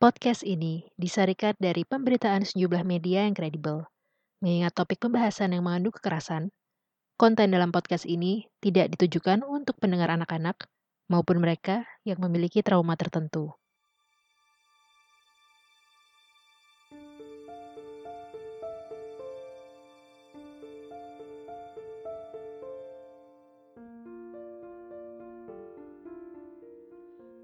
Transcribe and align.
Podcast 0.00 0.48
ini 0.48 0.88
disarikan 0.96 1.52
dari 1.60 1.84
pemberitaan 1.84 2.40
sejumlah 2.48 2.88
media 2.88 3.28
yang 3.28 3.36
kredibel. 3.36 3.84
Mengingat 4.40 4.72
topik 4.72 4.96
pembahasan 4.96 5.52
yang 5.52 5.68
mengandung 5.68 5.92
kekerasan, 5.92 6.48
konten 7.20 7.52
dalam 7.52 7.68
podcast 7.68 8.08
ini 8.08 8.48
tidak 8.64 8.96
ditujukan 8.96 9.44
untuk 9.44 9.76
pendengar 9.76 10.08
anak-anak 10.08 10.56
maupun 11.12 11.44
mereka 11.44 11.84
yang 12.08 12.16
memiliki 12.16 12.64
trauma 12.64 12.96
tertentu. 12.96 13.52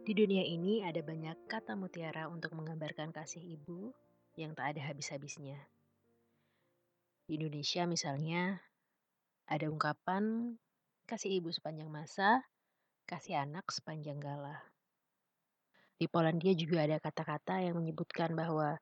Di 0.07 0.15
dunia 0.15 0.47
ini 0.47 0.87
ada 0.87 1.03
banyak 1.03 1.51
kata 1.51 1.75
mutiara 1.75 2.31
untuk 2.31 2.55
menggambarkan 2.55 3.11
kasih 3.11 3.43
ibu 3.43 3.91
yang 4.39 4.55
tak 4.55 4.79
ada 4.79 4.87
habis-habisnya. 4.87 5.59
Di 7.27 7.35
Indonesia 7.35 7.91
misalnya, 7.91 8.63
ada 9.51 9.67
ungkapan 9.67 10.55
kasih 11.11 11.43
ibu 11.43 11.51
sepanjang 11.51 11.91
masa, 11.91 12.47
kasih 13.11 13.43
anak 13.43 13.67
sepanjang 13.75 14.23
gala. 14.23 14.63
Di 15.99 16.07
Polandia 16.07 16.55
juga 16.55 16.87
ada 16.87 17.03
kata-kata 17.03 17.67
yang 17.67 17.75
menyebutkan 17.75 18.31
bahwa 18.39 18.79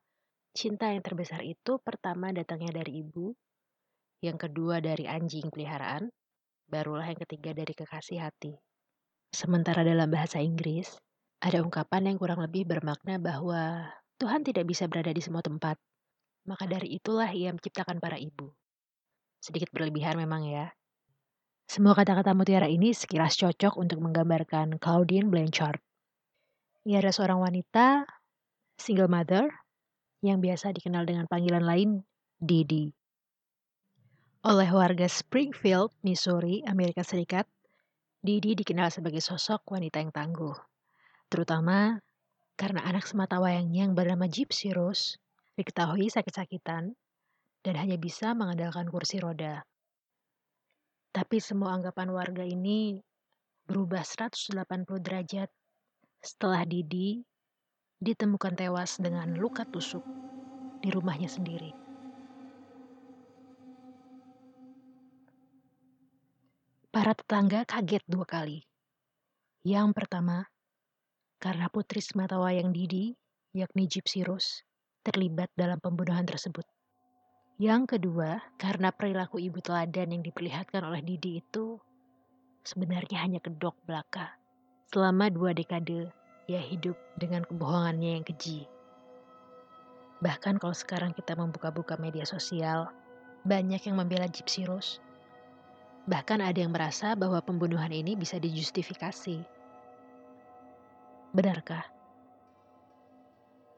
cinta 0.53 0.93
yang 0.93 1.01
terbesar 1.01 1.41
itu 1.41 1.81
pertama 1.81 2.37
datangnya 2.37 2.85
dari 2.85 3.01
ibu, 3.01 3.33
yang 4.21 4.37
kedua 4.37 4.77
dari 4.77 5.09
anjing 5.09 5.49
peliharaan, 5.49 6.05
barulah 6.69 7.09
yang 7.09 7.17
ketiga 7.25 7.57
dari 7.57 7.73
kekasih 7.73 8.21
hati. 8.21 8.53
Sementara 9.33 9.81
dalam 9.81 10.05
bahasa 10.13 10.37
Inggris, 10.37 11.01
ada 11.43 11.59
ungkapan 11.59 12.09
yang 12.13 12.17
kurang 12.17 12.39
lebih 12.39 12.63
bermakna 12.63 13.19
bahwa 13.19 13.91
Tuhan 14.15 14.47
tidak 14.47 14.65
bisa 14.69 14.87
berada 14.87 15.11
di 15.11 15.19
semua 15.19 15.43
tempat. 15.43 15.75
Maka 16.45 16.69
dari 16.69 16.95
itulah 16.95 17.27
ia 17.33 17.51
menciptakan 17.51 17.99
para 17.99 18.15
ibu. 18.15 18.53
Sedikit 19.41 19.73
berlebihan 19.73 20.15
memang 20.15 20.45
ya. 20.45 20.71
Semua 21.65 21.97
kata-kata 21.97 22.37
mutiara 22.37 22.69
ini 22.69 22.93
sekilas 22.93 23.35
cocok 23.41 23.81
untuk 23.81 23.97
menggambarkan 23.97 24.77
Claudine 24.77 25.27
Blanchard. 25.33 25.81
Ia 26.85 27.01
adalah 27.01 27.17
seorang 27.17 27.39
wanita, 27.41 28.05
single 28.77 29.09
mother, 29.09 29.49
yang 30.21 30.37
biasa 30.37 30.69
dikenal 30.77 31.09
dengan 31.09 31.25
panggilan 31.25 31.65
lain 31.65 31.89
Didi. 32.37 32.93
Oleh 34.45 34.69
warga 34.69 35.09
Springfield, 35.09 35.89
Missouri, 36.05 36.61
Amerika 36.69 37.01
Serikat, 37.01 37.49
Didi 38.21 38.53
dikenal 38.53 38.93
sebagai 38.93 39.25
sosok 39.25 39.65
wanita 39.73 39.97
yang 39.97 40.13
tangguh 40.13 40.53
terutama 41.27 41.99
karena 42.55 42.81
anak 42.87 43.03
semata 43.03 43.37
wayangnya 43.43 43.89
yang 43.89 43.93
bernama 43.93 44.31
Gypsy 44.31 44.71
Rose 44.71 45.19
diketahui 45.59 46.07
sakit-sakitan 46.11 46.95
dan 47.65 47.75
hanya 47.75 47.97
bisa 47.97 48.31
mengandalkan 48.37 48.85
kursi 48.87 49.17
roda. 49.17 49.65
Tapi 51.15 51.39
semua 51.39 51.73
anggapan 51.73 52.11
warga 52.11 52.43
ini 52.43 52.99
berubah 53.65 54.03
180 54.05 54.53
derajat 55.01 55.49
setelah 56.21 56.61
Didi 56.67 57.23
ditemukan 57.97 58.53
tewas 58.53 59.01
dengan 59.01 59.33
luka 59.33 59.65
tusuk 59.65 60.03
di 60.83 60.91
rumahnya 60.91 61.31
sendiri. 61.31 61.71
Para 66.93 67.11
tetangga 67.11 67.67
kaget 67.67 68.03
dua 68.07 68.23
kali. 68.23 68.63
Yang 69.65 69.97
pertama, 69.97 70.45
karena 71.39 71.67
putri 71.69 71.99
semata 71.99 72.39
wayang 72.39 72.71
Didi, 72.71 73.13
yakni 73.55 73.87
Gypsy 73.87 74.25
Rose, 74.25 74.63
terlibat 75.05 75.51
dalam 75.55 75.79
pembunuhan 75.79 76.25
tersebut. 76.25 76.65
Yang 77.55 77.95
kedua, 77.95 78.43
karena 78.59 78.91
perilaku 78.91 79.39
ibu 79.39 79.63
teladan 79.63 80.11
yang 80.11 80.23
diperlihatkan 80.27 80.83
oleh 80.83 80.99
Didi 80.99 81.39
itu 81.39 81.79
sebenarnya 82.67 83.23
hanya 83.23 83.39
kedok 83.39 83.79
belaka. 83.87 84.35
Selama 84.91 85.31
dua 85.31 85.55
dekade, 85.55 86.11
ia 86.51 86.59
hidup 86.59 86.99
dengan 87.15 87.47
kebohongannya 87.47 88.19
yang 88.19 88.25
keji. 88.27 88.67
Bahkan 90.19 90.59
kalau 90.59 90.75
sekarang 90.75 91.15
kita 91.15 91.37
membuka-buka 91.39 91.95
media 91.95 92.27
sosial, 92.27 92.91
banyak 93.47 93.79
yang 93.87 93.95
membela 93.95 94.27
Gypsy 94.27 94.67
Rose. 94.67 94.99
Bahkan 96.11 96.43
ada 96.43 96.59
yang 96.59 96.75
merasa 96.75 97.15
bahwa 97.15 97.39
pembunuhan 97.39 97.89
ini 97.89 98.19
bisa 98.19 98.35
dijustifikasi 98.35 99.54
Benarkah? 101.35 101.83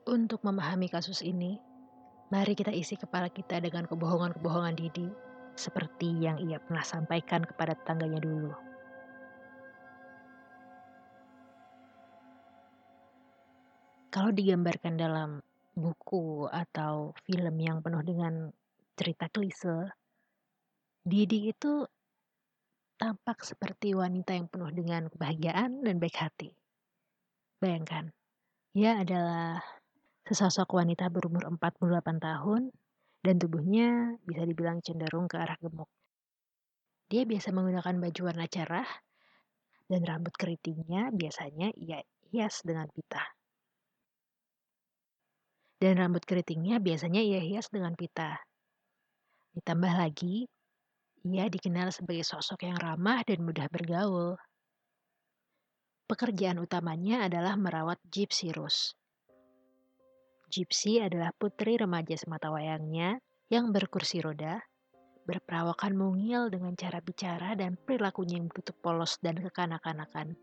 Untuk 0.06 0.46
memahami 0.46 0.94
kasus 0.94 1.26
ini, 1.26 1.58
mari 2.30 2.54
kita 2.54 2.70
isi 2.70 2.94
kepala 2.94 3.34
kita 3.34 3.58
dengan 3.58 3.90
kebohongan-kebohongan 3.90 4.78
Didi 4.78 5.10
seperti 5.58 6.22
yang 6.22 6.38
ia 6.38 6.62
pernah 6.62 6.86
sampaikan 6.86 7.42
kepada 7.42 7.74
tetangganya 7.74 8.22
dulu. 8.22 8.54
Kalau 14.14 14.30
digambarkan 14.30 14.94
dalam 14.94 15.42
buku 15.74 16.46
atau 16.54 17.18
film 17.26 17.58
yang 17.58 17.82
penuh 17.82 18.06
dengan 18.06 18.54
cerita 18.94 19.34
klise, 19.34 19.90
Didi 21.02 21.50
itu 21.50 21.90
tampak 23.02 23.42
seperti 23.42 23.98
wanita 23.98 24.38
yang 24.38 24.46
penuh 24.46 24.70
dengan 24.70 25.10
kebahagiaan 25.10 25.82
dan 25.82 25.98
baik 25.98 26.22
hati. 26.22 26.54
Bayangkan, 27.58 28.14
ia 28.78 29.02
adalah 29.02 29.58
sesosok 30.30 30.78
wanita 30.78 31.10
berumur 31.10 31.50
48 31.50 32.22
tahun 32.22 32.70
dan 33.26 33.36
tubuhnya 33.42 34.22
bisa 34.22 34.46
dibilang 34.46 34.78
cenderung 34.86 35.26
ke 35.26 35.42
arah 35.42 35.58
gemuk. 35.58 35.90
Dia 37.10 37.26
biasa 37.26 37.50
menggunakan 37.56 37.98
baju 37.98 38.22
warna 38.22 38.46
cerah 38.46 38.86
dan 39.90 40.02
rambut 40.04 40.36
keritingnya 40.36 41.10
biasanya 41.16 41.74
ia 41.74 42.04
hias 42.30 42.62
dengan 42.62 42.86
pita. 42.92 43.24
Dan 45.82 45.98
rambut 45.98 46.22
keritingnya 46.28 46.78
biasanya 46.78 47.26
ia 47.26 47.42
hias 47.42 47.74
dengan 47.74 47.98
pita. 47.98 48.38
Ditambah 49.58 49.94
lagi, 49.98 50.46
ia 51.26 51.50
dikenal 51.50 51.90
sebagai 51.90 52.22
sosok 52.22 52.70
yang 52.70 52.78
ramah 52.78 53.26
dan 53.26 53.42
mudah 53.42 53.66
bergaul. 53.74 54.38
Pekerjaan 56.08 56.64
utamanya 56.64 57.28
adalah 57.28 57.60
merawat 57.60 58.00
Gypsy 58.08 58.56
Rose. 58.56 58.96
Gypsy 60.48 61.04
adalah 61.04 61.36
putri 61.36 61.76
remaja 61.76 62.16
semata 62.16 62.48
wayangnya 62.48 63.20
yang 63.52 63.76
berkursi 63.76 64.24
roda, 64.24 64.64
berperawakan 65.28 66.00
mungil 66.00 66.48
dengan 66.48 66.80
cara 66.80 67.04
bicara 67.04 67.60
dan 67.60 67.76
perilakunya 67.76 68.40
yang 68.40 68.48
begitu 68.48 68.72
polos 68.80 69.20
dan 69.20 69.36
kekanak-kanakan. 69.36 70.40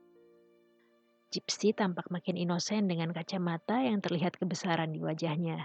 Gypsy 1.32 1.72
tampak 1.72 2.12
makin 2.12 2.36
inosen 2.36 2.84
dengan 2.84 3.16
kacamata 3.16 3.80
yang 3.80 4.04
terlihat 4.04 4.36
kebesaran 4.36 4.92
di 4.92 5.00
wajahnya. 5.00 5.64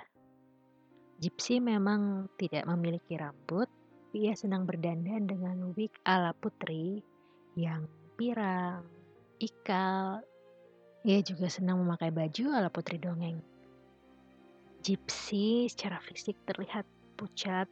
Gypsy 1.20 1.60
memang 1.60 2.32
tidak 2.40 2.64
memiliki 2.72 3.20
rambut, 3.20 3.68
ia 4.16 4.32
senang 4.32 4.64
berdandan 4.64 5.28
dengan 5.28 5.76
wig 5.76 5.92
ala 6.08 6.32
putri 6.32 7.04
yang 7.60 7.84
pirang, 8.16 8.99
ikal. 9.40 10.22
Ia 11.08 11.20
juga 11.24 11.48
senang 11.48 11.80
memakai 11.80 12.12
baju 12.12 12.52
ala 12.52 12.68
putri 12.68 13.00
dongeng. 13.00 13.40
Gypsy 14.84 15.68
secara 15.72 16.00
fisik 16.04 16.36
terlihat 16.48 16.84
pucat, 17.16 17.68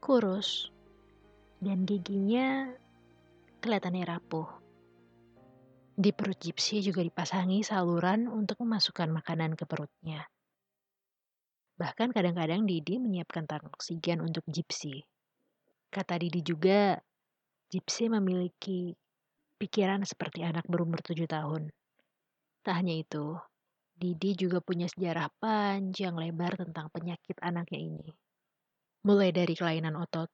kurus, 0.00 0.72
dan 1.60 1.84
giginya 1.84 2.72
kelihatannya 3.60 4.04
rapuh. 4.08 4.48
Di 6.00 6.16
perut 6.16 6.40
Gypsy 6.40 6.80
juga 6.80 7.04
dipasangi 7.04 7.60
saluran 7.60 8.24
untuk 8.24 8.64
memasukkan 8.64 9.12
makanan 9.12 9.52
ke 9.52 9.68
perutnya. 9.68 10.24
Bahkan 11.76 12.12
kadang-kadang 12.16 12.64
Didi 12.64 12.96
menyiapkan 12.96 13.44
tangki 13.44 13.68
oksigen 13.68 14.24
untuk 14.24 14.44
Gypsy. 14.48 15.04
Kata 15.92 16.16
Didi 16.16 16.40
juga, 16.40 16.96
Gypsy 17.68 18.08
memiliki 18.08 18.96
pikiran 19.60 20.00
seperti 20.08 20.40
anak 20.40 20.64
berumur 20.64 21.04
tujuh 21.04 21.28
tahun. 21.28 21.68
Tak 22.64 22.80
hanya 22.80 22.96
itu, 22.96 23.36
Didi 23.92 24.32
juga 24.32 24.64
punya 24.64 24.88
sejarah 24.88 25.28
panjang 25.36 26.16
lebar 26.16 26.56
tentang 26.56 26.88
penyakit 26.88 27.36
anaknya 27.44 27.80
ini. 27.84 28.08
Mulai 29.04 29.36
dari 29.36 29.52
kelainan 29.52 30.00
otot, 30.00 30.32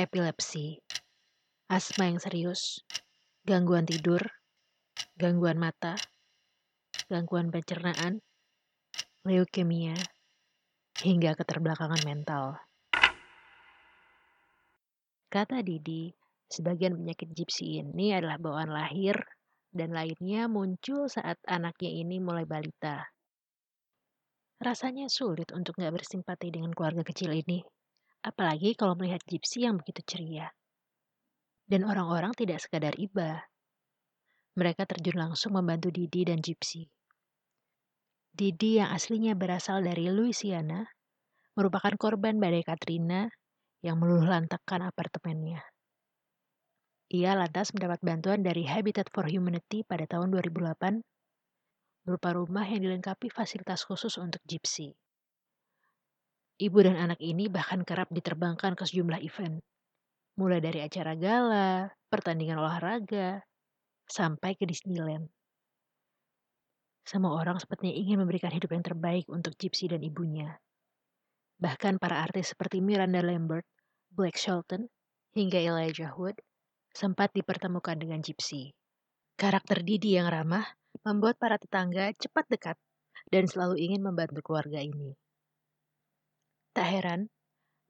epilepsi, 0.00 0.80
asma 1.68 2.08
yang 2.08 2.16
serius, 2.16 2.80
gangguan 3.44 3.84
tidur, 3.84 4.24
gangguan 5.20 5.60
mata, 5.60 6.00
gangguan 7.12 7.52
pencernaan, 7.52 8.24
leukemia, 9.28 9.96
hingga 11.04 11.36
keterbelakangan 11.36 12.00
mental. 12.08 12.56
Kata 15.28 15.60
Didi, 15.60 16.08
Sebagian 16.46 16.94
penyakit 16.94 17.30
gypsy 17.34 17.82
ini 17.82 18.14
adalah 18.14 18.38
bawaan 18.38 18.70
lahir 18.70 19.18
dan 19.74 19.92
lainnya 19.92 20.46
muncul 20.46 21.10
saat 21.10 21.36
anaknya 21.44 21.90
ini 21.90 22.22
mulai 22.22 22.46
balita. 22.46 23.04
Rasanya 24.56 25.12
sulit 25.12 25.52
untuk 25.52 25.76
nggak 25.76 26.00
bersimpati 26.00 26.48
dengan 26.48 26.72
keluarga 26.72 27.04
kecil 27.04 27.28
ini. 27.36 27.60
Apalagi 28.24 28.72
kalau 28.72 28.96
melihat 28.96 29.20
Gypsy 29.28 29.68
yang 29.68 29.76
begitu 29.76 30.00
ceria. 30.02 30.48
Dan 31.68 31.84
orang-orang 31.84 32.32
tidak 32.32 32.64
sekadar 32.64 32.96
iba. 32.96 33.44
Mereka 34.56 34.88
terjun 34.88 35.20
langsung 35.20 35.54
membantu 35.54 35.92
Didi 35.92 36.24
dan 36.24 36.40
Gypsy. 36.40 36.88
Didi 38.32 38.80
yang 38.80 38.96
aslinya 38.96 39.36
berasal 39.36 39.84
dari 39.84 40.08
Louisiana 40.08 40.88
merupakan 41.52 41.92
korban 42.00 42.40
badai 42.40 42.64
Katrina 42.64 43.28
yang 43.84 44.00
meluluh 44.00 44.24
lantakkan 44.24 44.88
apartemennya. 44.88 45.75
Ia 47.06 47.38
lantas 47.38 47.70
mendapat 47.70 48.02
bantuan 48.02 48.42
dari 48.42 48.66
Habitat 48.66 49.14
for 49.14 49.30
Humanity 49.30 49.86
pada 49.86 50.10
tahun 50.10 50.34
2008 50.34 50.98
berupa 52.02 52.34
rumah 52.34 52.66
yang 52.66 52.82
dilengkapi 52.82 53.30
fasilitas 53.30 53.86
khusus 53.86 54.18
untuk 54.18 54.42
gypsy. 54.42 54.90
Ibu 56.58 56.78
dan 56.82 56.98
anak 56.98 57.22
ini 57.22 57.46
bahkan 57.46 57.86
kerap 57.86 58.10
diterbangkan 58.10 58.74
ke 58.74 58.82
sejumlah 58.82 59.22
event, 59.22 59.62
mulai 60.34 60.58
dari 60.58 60.82
acara 60.82 61.14
gala, 61.14 61.94
pertandingan 62.10 62.58
olahraga, 62.58 63.38
sampai 64.10 64.58
ke 64.58 64.66
Disneyland. 64.66 65.30
Semua 67.06 67.38
orang 67.38 67.62
sepertinya 67.62 67.94
ingin 67.94 68.18
memberikan 68.18 68.50
hidup 68.50 68.74
yang 68.74 68.82
terbaik 68.82 69.30
untuk 69.30 69.54
Gypsy 69.54 69.86
dan 69.94 70.02
ibunya. 70.02 70.58
Bahkan 71.62 72.02
para 72.02 72.18
artis 72.18 72.50
seperti 72.50 72.82
Miranda 72.82 73.22
Lambert, 73.22 73.66
Blake 74.10 74.34
Shelton, 74.34 74.90
hingga 75.38 75.62
Elijah 75.62 76.10
Wood 76.18 76.34
sempat 76.96 77.28
dipertemukan 77.36 78.00
dengan 78.00 78.24
Gypsy. 78.24 78.72
Karakter 79.36 79.84
Didi 79.84 80.16
yang 80.16 80.32
ramah 80.32 80.64
membuat 81.04 81.36
para 81.36 81.60
tetangga 81.60 82.08
cepat 82.16 82.48
dekat 82.48 82.80
dan 83.28 83.44
selalu 83.44 83.76
ingin 83.76 84.00
membantu 84.00 84.40
keluarga 84.40 84.80
ini. 84.80 85.12
Tak 86.72 86.88
heran, 86.88 87.28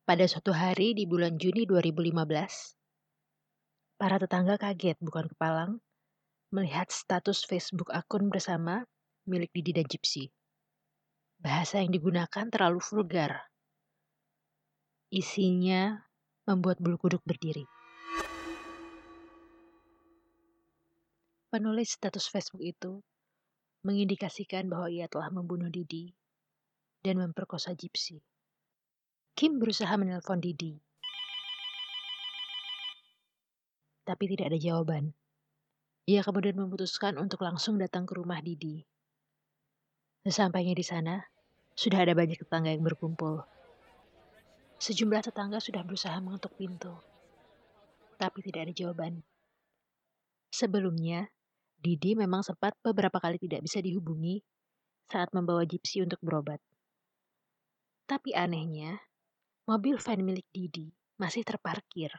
pada 0.02 0.26
suatu 0.26 0.50
hari 0.50 0.98
di 0.98 1.06
bulan 1.06 1.38
Juni 1.38 1.70
2015, 1.70 2.18
para 3.94 4.18
tetangga 4.18 4.58
kaget 4.58 4.98
bukan 4.98 5.30
kepalang 5.30 5.78
melihat 6.50 6.90
status 6.90 7.46
Facebook 7.46 7.94
akun 7.94 8.26
bersama 8.26 8.82
milik 9.30 9.54
Didi 9.54 9.70
dan 9.70 9.86
Gypsy. 9.86 10.34
Bahasa 11.38 11.78
yang 11.78 11.94
digunakan 11.94 12.50
terlalu 12.50 12.82
vulgar. 12.82 13.54
Isinya 15.14 15.94
membuat 16.50 16.82
bulu 16.82 16.98
kuduk 16.98 17.22
berdiri. 17.22 17.75
Penulis 21.46 21.94
status 21.94 22.26
Facebook 22.26 22.62
itu 22.66 23.00
mengindikasikan 23.86 24.66
bahwa 24.66 24.90
ia 24.90 25.06
telah 25.06 25.30
membunuh 25.30 25.70
Didi 25.70 26.10
dan 27.06 27.22
memperkosa 27.22 27.72
Gypsy. 27.78 28.18
Kim 29.38 29.62
berusaha 29.62 29.94
menelpon 29.94 30.42
Didi, 30.42 30.74
tapi 34.06 34.24
tidak 34.30 34.54
ada 34.54 34.58
jawaban. 34.58 35.14
Ia 36.06 36.22
kemudian 36.22 36.54
memutuskan 36.54 37.18
untuk 37.18 37.42
langsung 37.42 37.82
datang 37.82 38.06
ke 38.06 38.14
rumah 38.14 38.38
Didi. 38.38 38.86
Sesampainya 40.22 40.74
di 40.74 40.86
sana, 40.86 41.22
sudah 41.74 42.02
ada 42.06 42.14
banyak 42.14 42.38
tetangga 42.38 42.70
yang 42.70 42.86
berkumpul. 42.86 43.42
Sejumlah 44.78 45.26
tetangga 45.26 45.58
sudah 45.58 45.82
berusaha 45.82 46.14
mengetuk 46.22 46.54
pintu, 46.54 46.94
tapi 48.18 48.38
tidak 48.46 48.70
ada 48.70 48.72
jawaban. 48.74 49.26
Sebelumnya, 50.54 51.26
Didi 51.76 52.16
memang 52.18 52.42
sempat 52.42 52.74
beberapa 52.82 53.20
kali 53.20 53.36
tidak 53.38 53.62
bisa 53.62 53.78
dihubungi 53.78 54.42
saat 55.06 55.30
membawa 55.30 55.62
Gypsy 55.62 56.02
untuk 56.02 56.18
berobat. 56.24 56.58
Tapi 58.06 58.34
anehnya, 58.34 58.98
mobil 59.66 59.98
van 59.98 60.20
milik 60.22 60.46
Didi 60.50 60.90
masih 61.18 61.46
terparkir. 61.46 62.10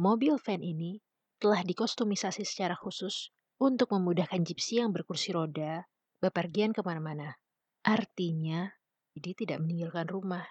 Mobil 0.00 0.36
van 0.40 0.60
ini 0.60 1.00
telah 1.38 1.60
dikostumisasi 1.64 2.42
secara 2.42 2.76
khusus 2.76 3.32
untuk 3.60 3.92
memudahkan 3.92 4.42
Gypsy 4.42 4.80
yang 4.82 4.90
berkursi 4.92 5.32
roda 5.32 5.84
bepergian 6.20 6.72
ke 6.72 6.80
mana-mana. 6.80 7.36
Artinya, 7.84 8.68
Didi 9.12 9.44
tidak 9.44 9.60
meninggalkan 9.60 10.08
rumah. 10.08 10.44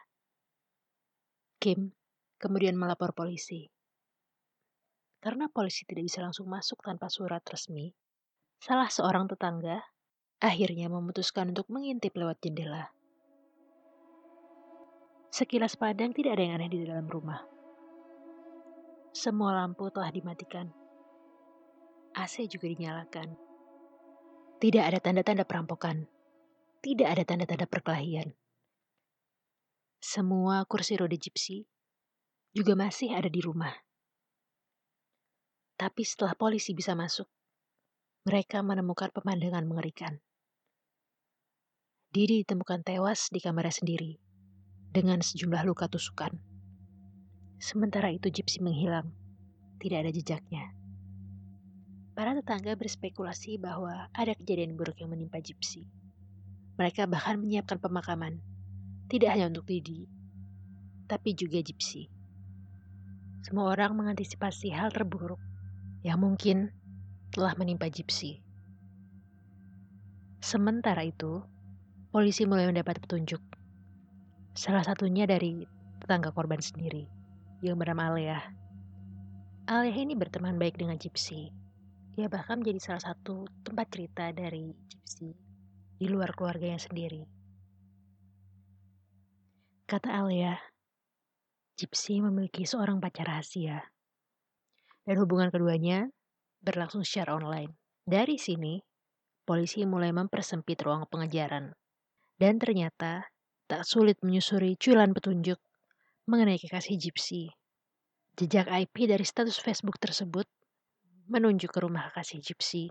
Kim 1.57 1.93
kemudian 2.37 2.77
melapor 2.77 3.15
polisi. 3.15 3.71
Karena 5.23 5.47
polisi 5.47 5.87
tidak 5.87 6.11
bisa 6.11 6.19
langsung 6.19 6.51
masuk 6.51 6.83
tanpa 6.83 7.07
surat 7.07 7.39
resmi, 7.47 7.95
salah 8.63 8.88
seorang 8.88 9.27
tetangga 9.27 9.83
akhirnya 10.39 10.88
memutuskan 10.88 11.51
untuk 11.51 11.68
mengintip 11.68 12.15
lewat 12.15 12.39
jendela. 12.39 12.95
Sekilas 15.36 15.75
pandang 15.75 16.15
tidak 16.15 16.39
ada 16.39 16.44
yang 16.48 16.56
aneh 16.56 16.71
di 16.71 16.80
dalam 16.88 17.04
rumah. 17.12 17.44
Semua 19.12 19.51
lampu 19.60 19.92
telah 19.92 20.07
dimatikan. 20.15 20.71
AC 22.15 22.48
juga 22.48 22.71
dinyalakan. 22.71 23.36
Tidak 24.63 24.80
ada 24.80 24.95
tanda-tanda 25.04 25.44
perampokan. 25.44 26.07
Tidak 26.80 27.04
ada 27.04 27.27
tanda-tanda 27.27 27.68
perkelahian. 27.68 28.31
Semua 30.00 30.63
kursi 30.63 30.95
roda 30.95 31.19
gypsy 31.19 31.68
juga 32.56 32.80
masih 32.80 33.12
ada 33.12 33.27
di 33.27 33.44
rumah. 33.44 33.75
Tapi 35.75 36.07
setelah 36.07 36.31
polisi 36.39 36.71
bisa 36.71 36.95
masuk, 36.95 37.27
mereka 38.23 38.63
menemukan 38.63 39.11
pemandangan 39.11 39.67
mengerikan. 39.67 40.23
Didi 42.15 42.47
ditemukan 42.47 42.79
tewas 42.79 43.27
di 43.27 43.43
kamarnya 43.43 43.83
sendiri 43.83 44.15
dengan 44.95 45.19
sejumlah 45.19 45.67
luka 45.67 45.91
tusukan. 45.91 46.31
Sementara 47.59 48.15
itu 48.15 48.31
Gypsy 48.31 48.63
menghilang, 48.63 49.11
tidak 49.83 50.07
ada 50.07 50.11
jejaknya. 50.15 50.71
Para 52.15 52.31
tetangga 52.31 52.79
berspekulasi 52.79 53.59
bahwa 53.59 54.07
ada 54.15 54.31
kejadian 54.39 54.79
buruk 54.79 55.03
yang 55.03 55.11
menimpa 55.11 55.43
Gypsy. 55.43 55.83
Mereka 56.79 57.11
bahkan 57.11 57.43
menyiapkan 57.43 57.75
pemakaman, 57.83 58.39
tidak 59.11 59.35
hanya 59.35 59.51
untuk 59.51 59.67
Didi, 59.67 60.07
tapi 61.11 61.35
juga 61.35 61.59
Gypsy. 61.59 62.07
Semua 63.43 63.67
orang 63.67 63.99
mengantisipasi 63.99 64.71
hal 64.71 64.95
terburuk 64.95 65.43
yang 66.07 66.23
mungkin 66.23 66.71
telah 67.33 67.57
menimpa 67.57 67.89
Gypsy. 67.89 68.38
Sementara 70.38 71.01
itu, 71.01 71.41
polisi 72.13 72.45
mulai 72.45 72.69
mendapat 72.69 73.01
petunjuk. 73.01 73.41
Salah 74.54 74.85
satunya 74.85 75.25
dari 75.25 75.66
tetangga 75.97 76.30
korban 76.30 76.61
sendiri, 76.61 77.09
yang 77.66 77.81
bernama 77.81 78.13
Alea. 78.13 78.37
Alea 79.66 79.97
ini 79.97 80.13
berteman 80.13 80.61
baik 80.61 80.78
dengan 80.78 81.02
Gypsy. 81.02 81.49
Ia 82.21 82.30
bahkan 82.30 82.61
menjadi 82.61 82.94
salah 82.94 83.02
satu 83.02 83.49
tempat 83.66 83.90
cerita 83.90 84.30
dari 84.30 84.69
Gypsy 84.94 85.33
di 85.97 86.06
luar 86.06 86.37
keluarganya 86.37 86.78
sendiri. 86.78 87.25
Kata 89.90 90.21
Alea, 90.21 90.54
Gypsy 91.81 92.21
memiliki 92.21 92.69
seorang 92.69 93.02
pacar 93.02 93.25
rahasia. 93.25 93.81
Dan 95.02 95.18
hubungan 95.18 95.49
keduanya 95.49 96.13
berlangsung 96.63 97.03
secara 97.03 97.35
online. 97.35 97.75
Dari 98.07 98.39
sini, 98.39 98.79
polisi 99.43 99.83
mulai 99.83 100.15
mempersempit 100.15 100.79
ruang 100.79 101.03
pengejaran. 101.11 101.75
Dan 102.39 102.57
ternyata 102.57 103.27
tak 103.67 103.83
sulit 103.83 104.17
menyusuri 104.23 104.79
cuilan 104.79 105.11
petunjuk 105.11 105.59
mengenai 106.25 106.55
kekasih 106.57 106.95
Gypsy. 106.95 107.51
Jejak 108.39 108.71
IP 108.71 109.05
dari 109.05 109.27
status 109.27 109.59
Facebook 109.59 109.99
tersebut 109.99 110.47
menunjuk 111.29 111.69
ke 111.69 111.79
rumah 111.83 112.09
kekasih 112.09 112.41
Gypsy 112.41 112.89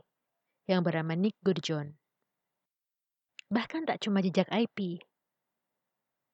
yang 0.69 0.85
bernama 0.87 1.19
Nick 1.19 1.41
Goodjohn. 1.43 1.97
Bahkan 3.53 3.85
tak 3.85 4.01
cuma 4.07 4.25
jejak 4.25 4.49
IP, 4.49 5.03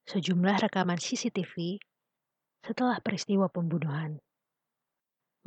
sejumlah 0.07 0.69
rekaman 0.69 1.01
CCTV 1.01 1.83
setelah 2.63 3.01
peristiwa 3.03 3.51
pembunuhan 3.51 4.23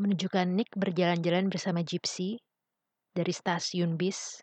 menunjukkan 0.02 0.50
Nick 0.50 0.74
berjalan-jalan 0.74 1.54
bersama 1.54 1.86
Gypsy 1.86 2.42
dari 3.14 3.30
stasiun 3.30 4.02
bis 4.02 4.42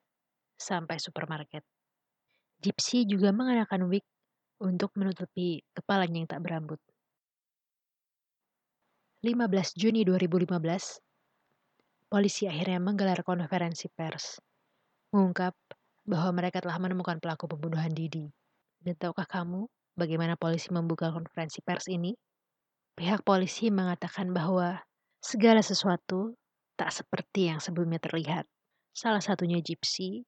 sampai 0.55 1.03
supermarket. 1.03 1.67
Gypsy 2.63 3.07
juga 3.11 3.35
mengenakan 3.35 3.91
wig 3.91 4.07
untuk 4.63 4.95
menutupi 4.95 5.63
kepalanya 5.75 6.23
yang 6.23 6.31
tak 6.31 6.43
berambut. 6.43 6.79
15 9.27 9.75
Juni 9.75 10.07
2015, 10.07 10.47
polisi 12.07 12.47
akhirnya 12.47 12.79
menggelar 12.79 13.27
konferensi 13.27 13.91
pers, 13.91 14.39
mengungkap 15.11 15.59
bahwa 16.07 16.31
mereka 16.39 16.63
telah 16.63 16.79
menemukan 16.79 17.19
pelaku 17.19 17.51
pembunuhan 17.51 17.91
Didi. 17.91 18.31
Dan 18.79 18.95
tahukah 18.95 19.27
kamu 19.27 19.67
bagaimana 19.99 20.39
polisi 20.39 20.71
membuka 20.71 21.11
konferensi 21.11 21.59
pers 21.67 21.91
ini? 21.91 22.15
Pihak 22.95 23.27
polisi 23.27 23.75
mengatakan 23.75 24.31
bahwa 24.31 24.79
Segala 25.19 25.67
sesuatu 25.67 26.39
tak 26.79 26.95
seperti 26.95 27.51
yang 27.51 27.59
sebelumnya 27.59 27.99
terlihat. 27.99 28.47
Salah 28.95 29.19
satunya 29.19 29.59
Gypsy 29.59 30.23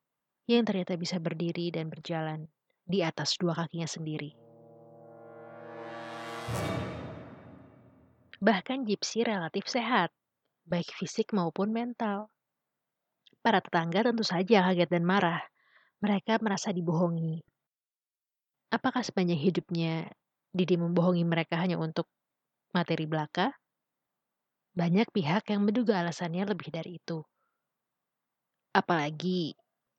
yang 0.51 0.67
ternyata 0.67 0.99
bisa 0.99 1.15
berdiri 1.15 1.71
dan 1.71 1.87
berjalan 1.87 2.51
di 2.83 2.99
atas 2.99 3.39
dua 3.39 3.55
kakinya 3.55 3.87
sendiri. 3.87 4.35
Bahkan 8.43 8.83
Gypsy 8.83 9.23
relatif 9.23 9.71
sehat, 9.71 10.11
baik 10.67 10.91
fisik 10.91 11.31
maupun 11.31 11.71
mental. 11.71 12.27
Para 13.39 13.63
tetangga 13.63 14.03
tentu 14.03 14.27
saja 14.27 14.67
kaget 14.67 14.91
dan 14.91 15.07
marah. 15.07 15.39
Mereka 16.03 16.41
merasa 16.43 16.73
dibohongi. 16.75 17.39
Apakah 18.73 19.05
sepanjang 19.05 19.39
hidupnya 19.39 20.09
Didi 20.51 20.75
membohongi 20.75 21.23
mereka 21.23 21.61
hanya 21.61 21.79
untuk 21.79 22.11
materi 22.75 23.07
belaka? 23.07 23.60
Banyak 24.71 25.11
pihak 25.11 25.51
yang 25.51 25.67
menduga 25.67 25.99
alasannya 25.99 26.47
lebih 26.47 26.71
dari 26.71 26.95
itu. 26.95 27.19
Apalagi 28.71 29.51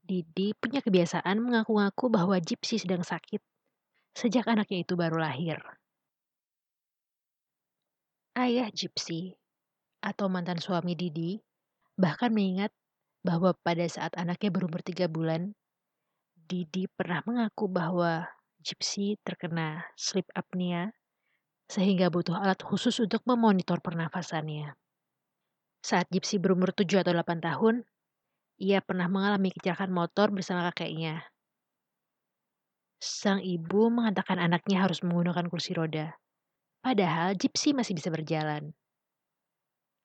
Didi 0.03 0.57
punya 0.57 0.81
kebiasaan 0.81 1.39
mengaku-ngaku 1.39 2.09
bahwa 2.09 2.35
Gypsy 2.41 2.81
sedang 2.81 3.05
sakit 3.05 3.39
sejak 4.17 4.49
anaknya 4.49 4.83
itu 4.83 4.97
baru 4.97 5.21
lahir. 5.21 5.61
Ayah 8.33 8.73
Gypsy 8.73 9.37
atau 10.01 10.33
mantan 10.33 10.57
suami 10.57 10.97
Didi 10.97 11.37
bahkan 12.01 12.33
mengingat 12.33 12.73
bahwa 13.23 13.53
pada 13.61 13.85
saat 13.87 14.17
anaknya 14.17 14.51
berumur 14.51 14.81
tiga 14.81 15.07
bulan, 15.07 15.53
Didi 16.35 16.89
pernah 16.91 17.21
mengaku 17.29 17.69
bahwa 17.69 18.27
Gypsy 18.65 19.21
terkena 19.21 19.85
sleep 20.01 20.27
apnea 20.33 20.97
sehingga 21.71 22.09
butuh 22.09 22.39
alat 22.39 22.63
khusus 22.63 22.99
untuk 23.03 23.23
memonitor 23.29 23.79
pernafasannya. 23.83 24.75
Saat 25.83 26.11
Gypsy 26.15 26.39
berumur 26.39 26.71
7 26.71 27.03
atau 27.03 27.11
8 27.11 27.43
tahun, 27.43 27.83
ia 28.63 28.79
pernah 28.79 29.11
mengalami 29.11 29.51
kecelakaan 29.51 29.91
motor 29.91 30.31
bersama 30.31 30.71
kakeknya. 30.71 31.27
Sang 33.03 33.43
ibu 33.43 33.91
mengatakan 33.91 34.39
anaknya 34.39 34.87
harus 34.87 35.03
menggunakan 35.03 35.51
kursi 35.51 35.75
roda. 35.75 36.15
Padahal 36.87 37.35
Gypsy 37.35 37.75
masih 37.75 37.99
bisa 37.99 38.15
berjalan. 38.15 38.71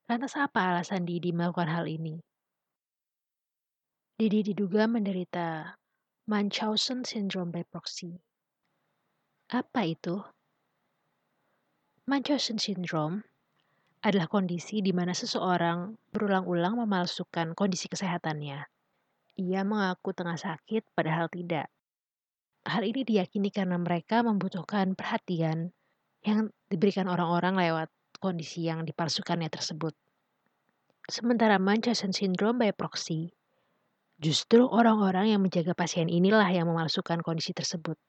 Lantas 0.10 0.34
apa 0.34 0.74
alasan 0.74 1.06
Didi 1.06 1.30
melakukan 1.30 1.70
hal 1.70 1.86
ini? 1.86 2.18
Didi 4.18 4.50
diduga 4.50 4.90
menderita 4.90 5.78
Munchausen 6.26 7.06
syndrome 7.06 7.54
by 7.54 7.62
proxy. 7.70 8.18
Apa 9.54 9.86
itu? 9.86 10.20
Munchausen 12.08 12.56
syndrome 12.56 13.28
adalah 14.00 14.32
kondisi 14.32 14.80
di 14.80 14.96
mana 14.96 15.12
seseorang 15.12 15.92
berulang-ulang 16.16 16.80
memalsukan 16.80 17.52
kondisi 17.52 17.92
kesehatannya. 17.92 18.64
Ia 19.36 19.62
mengaku 19.68 20.16
tengah 20.16 20.40
sakit 20.40 20.88
padahal 20.96 21.28
tidak. 21.28 21.68
Hal 22.64 22.88
ini 22.88 23.04
diyakini 23.04 23.52
karena 23.52 23.76
mereka 23.76 24.24
membutuhkan 24.24 24.96
perhatian 24.96 25.76
yang 26.24 26.48
diberikan 26.72 27.12
orang-orang 27.12 27.60
lewat 27.60 27.92
kondisi 28.24 28.72
yang 28.72 28.88
dipalsukannya 28.88 29.52
tersebut. 29.52 29.92
Sementara 31.12 31.60
Munchausen 31.60 32.16
syndrome 32.16 32.64
by 32.64 32.72
proxy, 32.72 33.36
justru 34.16 34.64
orang-orang 34.64 35.36
yang 35.36 35.44
menjaga 35.44 35.76
pasien 35.76 36.08
inilah 36.08 36.48
yang 36.56 36.72
memalsukan 36.72 37.20
kondisi 37.20 37.52
tersebut. 37.52 38.00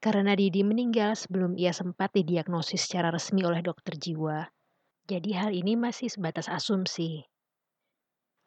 Karena 0.00 0.32
Didi 0.32 0.64
meninggal 0.64 1.12
sebelum 1.12 1.60
ia 1.60 1.76
sempat 1.76 2.16
didiagnosis 2.16 2.88
secara 2.88 3.12
resmi 3.12 3.44
oleh 3.44 3.60
dokter 3.60 4.00
jiwa, 4.00 4.48
jadi 5.04 5.30
hal 5.36 5.50
ini 5.52 5.76
masih 5.76 6.08
sebatas 6.08 6.48
asumsi. 6.48 7.28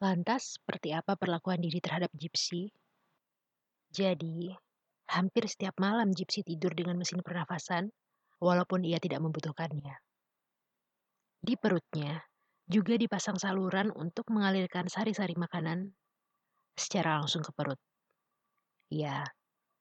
Lantas, 0.02 0.58
seperti 0.58 0.98
apa 0.98 1.14
perlakuan 1.14 1.62
Didi 1.62 1.78
terhadap 1.78 2.10
Gypsy? 2.18 2.74
Jadi, 3.94 4.50
hampir 5.14 5.46
setiap 5.46 5.78
malam 5.78 6.10
Gypsy 6.10 6.42
tidur 6.42 6.74
dengan 6.74 6.98
mesin 6.98 7.22
pernafasan 7.22 7.94
walaupun 8.42 8.82
ia 8.82 8.98
tidak 8.98 9.22
membutuhkannya. 9.22 9.94
Di 11.38 11.54
perutnya 11.54 12.18
juga 12.66 12.98
dipasang 12.98 13.38
saluran 13.38 13.94
untuk 13.94 14.26
mengalirkan 14.34 14.90
sari-sari 14.90 15.38
makanan 15.38 15.94
secara 16.74 17.22
langsung 17.22 17.46
ke 17.46 17.54
perut. 17.54 17.78
Ya, 18.90 19.22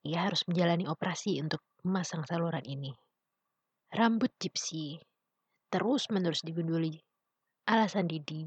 ia 0.03 0.27
harus 0.27 0.43
menjalani 0.51 0.91
operasi 0.91 1.39
untuk 1.39 1.63
memasang 1.87 2.27
saluran 2.27 2.63
ini. 2.67 2.91
Rambut 3.93 4.35
Gypsy 4.39 4.99
terus-menerus 5.73 6.45
digunduli. 6.45 7.01
Alasan 7.65 8.05
Didi, 8.05 8.45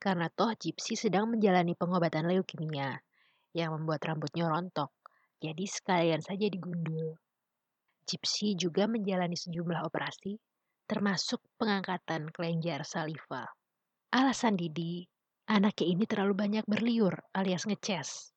karena 0.00 0.32
toh 0.32 0.56
Gypsy 0.56 0.96
sedang 0.96 1.28
menjalani 1.28 1.76
pengobatan 1.76 2.24
leukemia 2.24 2.96
yang 3.52 3.76
membuat 3.76 4.00
rambutnya 4.08 4.48
rontok, 4.48 4.88
jadi 5.36 5.64
sekalian 5.68 6.24
saja 6.24 6.48
digundul. 6.48 7.20
Gypsy 8.08 8.56
juga 8.56 8.88
menjalani 8.88 9.36
sejumlah 9.36 9.84
operasi, 9.84 10.40
termasuk 10.88 11.44
pengangkatan 11.60 12.32
kelenjar 12.32 12.88
saliva. 12.88 13.44
Alasan 14.08 14.56
Didi, 14.56 15.04
anaknya 15.52 15.86
ini 15.86 16.04
terlalu 16.08 16.34
banyak 16.34 16.64
berliur 16.64 17.20
alias 17.36 17.68
ngeces. 17.68 18.31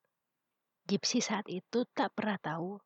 Gypsy 0.85 1.19
saat 1.21 1.49
itu 1.49 1.85
tak 1.93 2.13
pernah 2.13 2.37
tahu 2.37 2.77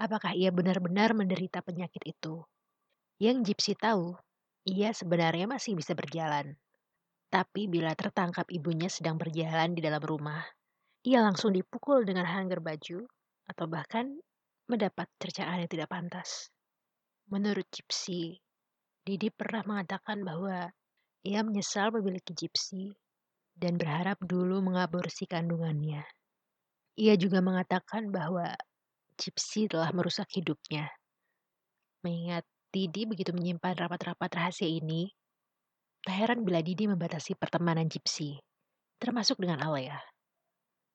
apakah 0.00 0.32
ia 0.32 0.48
benar-benar 0.48 1.12
menderita 1.12 1.60
penyakit 1.60 2.00
itu. 2.08 2.40
Yang 3.20 3.52
Gypsy 3.52 3.76
tahu, 3.76 4.16
ia 4.64 4.96
sebenarnya 4.96 5.44
masih 5.44 5.76
bisa 5.76 5.92
berjalan. 5.92 6.56
Tapi 7.28 7.68
bila 7.68 7.92
tertangkap 7.92 8.48
ibunya 8.48 8.88
sedang 8.88 9.20
berjalan 9.20 9.76
di 9.76 9.84
dalam 9.84 10.00
rumah, 10.00 10.40
ia 11.04 11.20
langsung 11.20 11.52
dipukul 11.52 12.08
dengan 12.08 12.24
hanger 12.24 12.64
baju 12.64 13.04
atau 13.44 13.64
bahkan 13.68 14.08
mendapat 14.72 15.06
cercaan 15.20 15.60
yang 15.60 15.70
tidak 15.70 15.92
pantas. 15.92 16.48
Menurut 17.28 17.68
Gypsy, 17.68 18.40
Didi 19.04 19.28
pernah 19.28 19.62
mengatakan 19.68 20.24
bahwa 20.24 20.72
ia 21.22 21.44
menyesal 21.44 21.92
memiliki 21.92 22.32
Gypsy 22.32 22.96
dan 23.52 23.76
berharap 23.76 24.16
dulu 24.24 24.64
mengaborsi 24.64 25.28
kandungannya. 25.28 26.02
Ia 27.00 27.16
juga 27.16 27.40
mengatakan 27.40 28.12
bahwa 28.12 28.52
Gypsy 29.16 29.72
telah 29.72 29.88
merusak 29.96 30.28
hidupnya. 30.36 30.92
Mengingat 32.04 32.44
Didi 32.68 33.08
begitu 33.08 33.32
menyimpan 33.32 33.72
rapat-rapat 33.72 34.28
rahasia 34.36 34.68
ini, 34.68 35.08
tak 36.04 36.12
heran 36.12 36.44
bila 36.44 36.60
Didi 36.60 36.84
membatasi 36.84 37.40
pertemanan 37.40 37.88
Gypsy, 37.88 38.36
termasuk 39.00 39.40
dengan 39.40 39.64
Alea. 39.64 39.96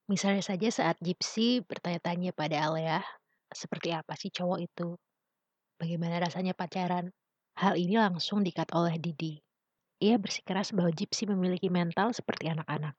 Misalnya 0.06 0.46
saja 0.46 0.70
saat 0.70 1.02
Gypsy 1.02 1.66
bertanya-tanya 1.66 2.38
pada 2.38 2.70
Alea 2.70 3.02
seperti 3.50 3.90
apa 3.90 4.14
sih 4.14 4.30
cowok 4.30 4.60
itu? 4.62 4.94
Bagaimana 5.82 6.22
rasanya 6.22 6.54
pacaran? 6.54 7.10
Hal 7.58 7.82
ini 7.82 7.98
langsung 7.98 8.46
dikat 8.46 8.70
oleh 8.78 9.02
Didi. 9.02 9.42
Ia 10.06 10.22
bersikeras 10.22 10.70
bahwa 10.70 10.94
Gypsy 10.94 11.26
memiliki 11.26 11.74
mental 11.74 12.14
seperti 12.14 12.54
anak-anak. 12.54 12.94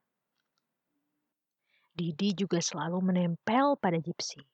Didi 1.97 2.37
juga 2.37 2.61
selalu 2.61 3.01
menempel 3.01 3.73
pada 3.81 3.97
Gypsy. 3.97 4.45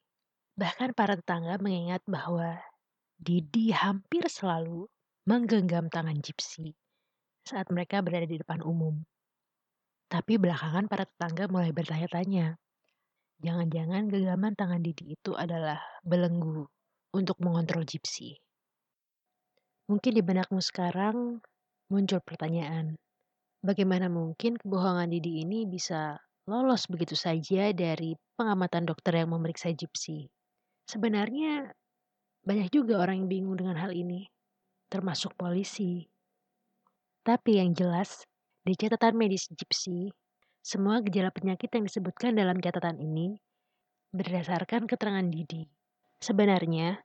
Bahkan 0.56 0.96
para 0.96 1.20
tetangga 1.20 1.60
mengingat 1.60 2.00
bahwa 2.08 2.56
Didi 3.20 3.68
hampir 3.76 4.24
selalu 4.32 4.88
menggenggam 5.28 5.92
tangan 5.92 6.16
Gypsy 6.24 6.72
saat 7.44 7.68
mereka 7.68 8.00
berada 8.00 8.24
di 8.24 8.40
depan 8.40 8.64
umum. 8.64 9.04
Tapi 10.08 10.40
belakangan 10.40 10.88
para 10.88 11.04
tetangga 11.04 11.44
mulai 11.52 11.76
bertanya-tanya, 11.76 12.56
Jangan-jangan 13.44 14.08
genggaman 14.08 14.56
tangan 14.56 14.80
Didi 14.80 15.20
itu 15.20 15.36
adalah 15.36 15.76
belenggu 16.00 16.64
untuk 17.12 17.36
mengontrol 17.44 17.84
Gypsy. 17.84 18.40
Mungkin 19.90 20.12
di 20.16 20.22
benakmu 20.24 20.64
sekarang 20.64 21.44
muncul 21.92 22.24
pertanyaan, 22.24 22.96
bagaimana 23.60 24.08
mungkin 24.08 24.56
kebohongan 24.56 25.12
Didi 25.12 25.44
ini 25.44 25.68
bisa 25.68 26.16
lolos 26.44 26.84
begitu 26.92 27.16
saja 27.16 27.72
dari 27.72 28.16
pengamatan 28.36 28.84
dokter 28.84 29.16
yang 29.24 29.32
memeriksa 29.32 29.72
Gypsy? 29.72 30.28
Sebenarnya 30.84 31.72
banyak 32.44 32.68
juga 32.68 33.00
orang 33.00 33.24
yang 33.24 33.28
bingung 33.32 33.56
dengan 33.56 33.80
hal 33.80 33.96
ini, 33.96 34.28
termasuk 34.92 35.32
polisi. 35.40 36.04
Tapi 37.24 37.56
yang 37.56 37.72
jelas, 37.72 38.28
di 38.60 38.76
catatan 38.76 39.16
medis 39.16 39.48
Gypsy, 39.48 40.12
semua 40.60 41.00
gejala 41.00 41.32
penyakit 41.32 41.72
yang 41.72 41.88
disebutkan 41.88 42.36
dalam 42.36 42.60
catatan 42.60 43.00
ini 43.00 43.40
berdasarkan 44.12 44.84
keterangan 44.84 45.24
Didi. 45.24 45.64
Sebenarnya, 46.20 47.00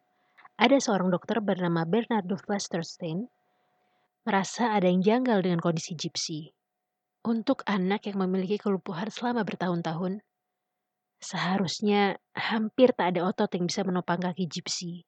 ada 0.60 0.76
seorang 0.76 1.08
dokter 1.08 1.40
bernama 1.40 1.88
Bernardo 1.88 2.36
Westerstein 2.44 3.32
merasa 4.28 4.76
ada 4.76 4.92
yang 4.92 5.00
janggal 5.00 5.40
dengan 5.40 5.64
kondisi 5.64 5.96
Gypsy. 5.96 6.52
Untuk 7.30 7.62
anak 7.70 8.10
yang 8.10 8.26
memiliki 8.26 8.58
kelumpuhan 8.58 9.14
selama 9.14 9.46
bertahun-tahun, 9.46 10.26
seharusnya 11.22 12.18
hampir 12.34 12.90
tak 12.98 13.14
ada 13.14 13.30
otot 13.30 13.54
yang 13.54 13.70
bisa 13.70 13.86
menopang 13.86 14.18
kaki 14.18 14.50
Gypsy. 14.50 15.06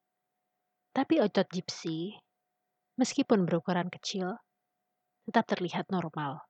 Tapi 0.94 1.18
otot 1.18 1.50
Gypsy, 1.50 2.22
meskipun 3.02 3.50
berukuran 3.50 3.90
kecil, 3.90 4.38
tetap 5.26 5.50
terlihat 5.50 5.90
normal. 5.90 6.46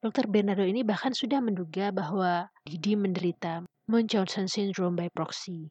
Dokter 0.00 0.24
Bernardo 0.24 0.64
ini 0.64 0.80
bahkan 0.88 1.12
sudah 1.12 1.44
menduga 1.44 1.92
bahwa 1.92 2.48
Didi 2.64 2.96
menderita 2.96 3.60
Munchausen 3.92 4.48
syndrome 4.48 4.96
by 4.96 5.12
proxy 5.12 5.68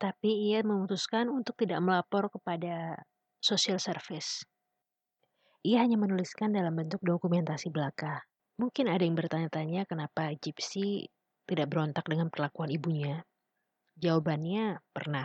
Tapi 0.00 0.48
ia 0.48 0.64
memutuskan 0.64 1.28
untuk 1.28 1.60
tidak 1.60 1.84
melapor 1.84 2.32
kepada 2.32 3.04
social 3.44 3.76
service. 3.76 4.48
Ia 5.64 5.80
hanya 5.80 5.96
menuliskan 5.96 6.52
dalam 6.52 6.76
bentuk 6.76 7.00
dokumentasi 7.00 7.72
belaka. 7.72 8.20
Mungkin 8.60 8.84
ada 8.84 9.00
yang 9.00 9.16
bertanya-tanya 9.16 9.88
kenapa 9.88 10.36
Gypsy 10.36 11.08
tidak 11.48 11.72
berontak 11.72 12.04
dengan 12.04 12.28
perlakuan 12.28 12.68
ibunya. 12.68 13.24
Jawabannya 13.96 14.84
pernah. 14.92 15.24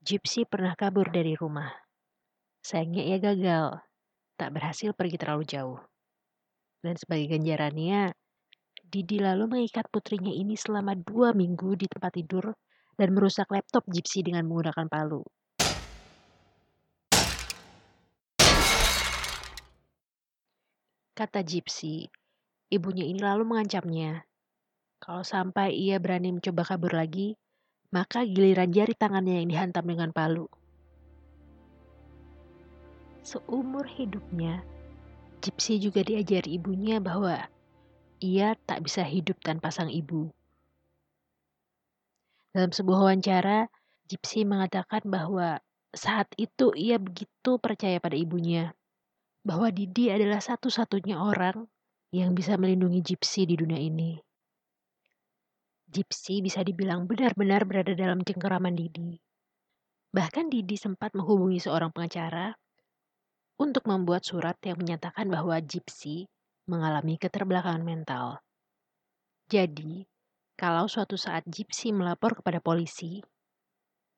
Gypsy 0.00 0.48
pernah 0.48 0.72
kabur 0.72 1.12
dari 1.12 1.36
rumah. 1.36 1.68
Sayangnya 2.64 3.04
ia 3.04 3.18
gagal, 3.20 3.84
tak 4.40 4.50
berhasil 4.56 4.96
pergi 4.96 5.20
terlalu 5.20 5.44
jauh. 5.44 5.80
Dan 6.80 6.96
sebagai 6.96 7.36
ganjarannya, 7.36 8.16
Didi 8.80 9.20
lalu 9.20 9.44
mengikat 9.48 9.92
putrinya 9.92 10.32
ini 10.32 10.56
selama 10.56 10.96
dua 10.96 11.36
minggu 11.36 11.76
di 11.76 11.84
tempat 11.84 12.16
tidur 12.16 12.52
dan 12.96 13.08
merusak 13.12 13.52
laptop 13.52 13.84
Gypsy 13.92 14.24
dengan 14.24 14.48
menggunakan 14.48 14.88
palu. 14.88 15.20
Kata 21.12 21.44
Gypsy, 21.44 22.08
ibunya 22.72 23.04
ini 23.04 23.20
lalu 23.20 23.44
mengancamnya. 23.44 24.24
Kalau 24.96 25.20
sampai 25.20 25.76
ia 25.76 26.00
berani 26.00 26.32
mencoba 26.32 26.64
kabur 26.64 26.96
lagi, 26.96 27.36
maka 27.92 28.24
giliran 28.24 28.72
jari 28.72 28.96
tangannya 28.96 29.44
yang 29.44 29.52
dihantam 29.52 29.84
dengan 29.84 30.08
palu. 30.08 30.48
Seumur 33.20 33.84
hidupnya, 33.84 34.64
Gypsy 35.44 35.84
juga 35.84 36.00
diajari 36.00 36.56
ibunya 36.56 36.96
bahwa 36.96 37.44
ia 38.24 38.56
tak 38.64 38.88
bisa 38.88 39.04
hidup 39.04 39.36
tanpa 39.44 39.68
sang 39.68 39.92
ibu. 39.92 40.32
Dalam 42.56 42.72
sebuah 42.72 43.12
wawancara, 43.12 43.68
Gypsy 44.08 44.48
mengatakan 44.48 45.04
bahwa 45.04 45.60
saat 45.92 46.32
itu 46.40 46.72
ia 46.72 46.96
begitu 46.96 47.60
percaya 47.60 48.00
pada 48.00 48.16
ibunya 48.16 48.72
bahwa 49.42 49.74
Didi 49.74 50.06
adalah 50.08 50.38
satu-satunya 50.38 51.18
orang 51.18 51.66
yang 52.14 52.32
bisa 52.32 52.54
melindungi 52.54 53.02
Gypsy 53.02 53.46
di 53.46 53.58
dunia 53.58 53.78
ini. 53.78 54.14
Gypsy 55.92 56.40
bisa 56.40 56.64
dibilang 56.64 57.04
benar-benar 57.04 57.68
berada 57.68 57.92
dalam 57.92 58.22
cengkeraman 58.24 58.72
Didi. 58.72 59.18
Bahkan 60.12 60.48
Didi 60.48 60.78
sempat 60.78 61.12
menghubungi 61.12 61.60
seorang 61.60 61.92
pengacara 61.92 62.54
untuk 63.60 63.84
membuat 63.84 64.24
surat 64.24 64.56
yang 64.64 64.80
menyatakan 64.80 65.28
bahwa 65.28 65.58
Gypsy 65.60 66.24
mengalami 66.70 67.18
keterbelakangan 67.20 67.84
mental. 67.84 68.40
Jadi, 69.50 70.06
kalau 70.56 70.88
suatu 70.88 71.18
saat 71.18 71.44
Gypsy 71.44 71.92
melapor 71.92 72.38
kepada 72.38 72.62
polisi, 72.62 73.20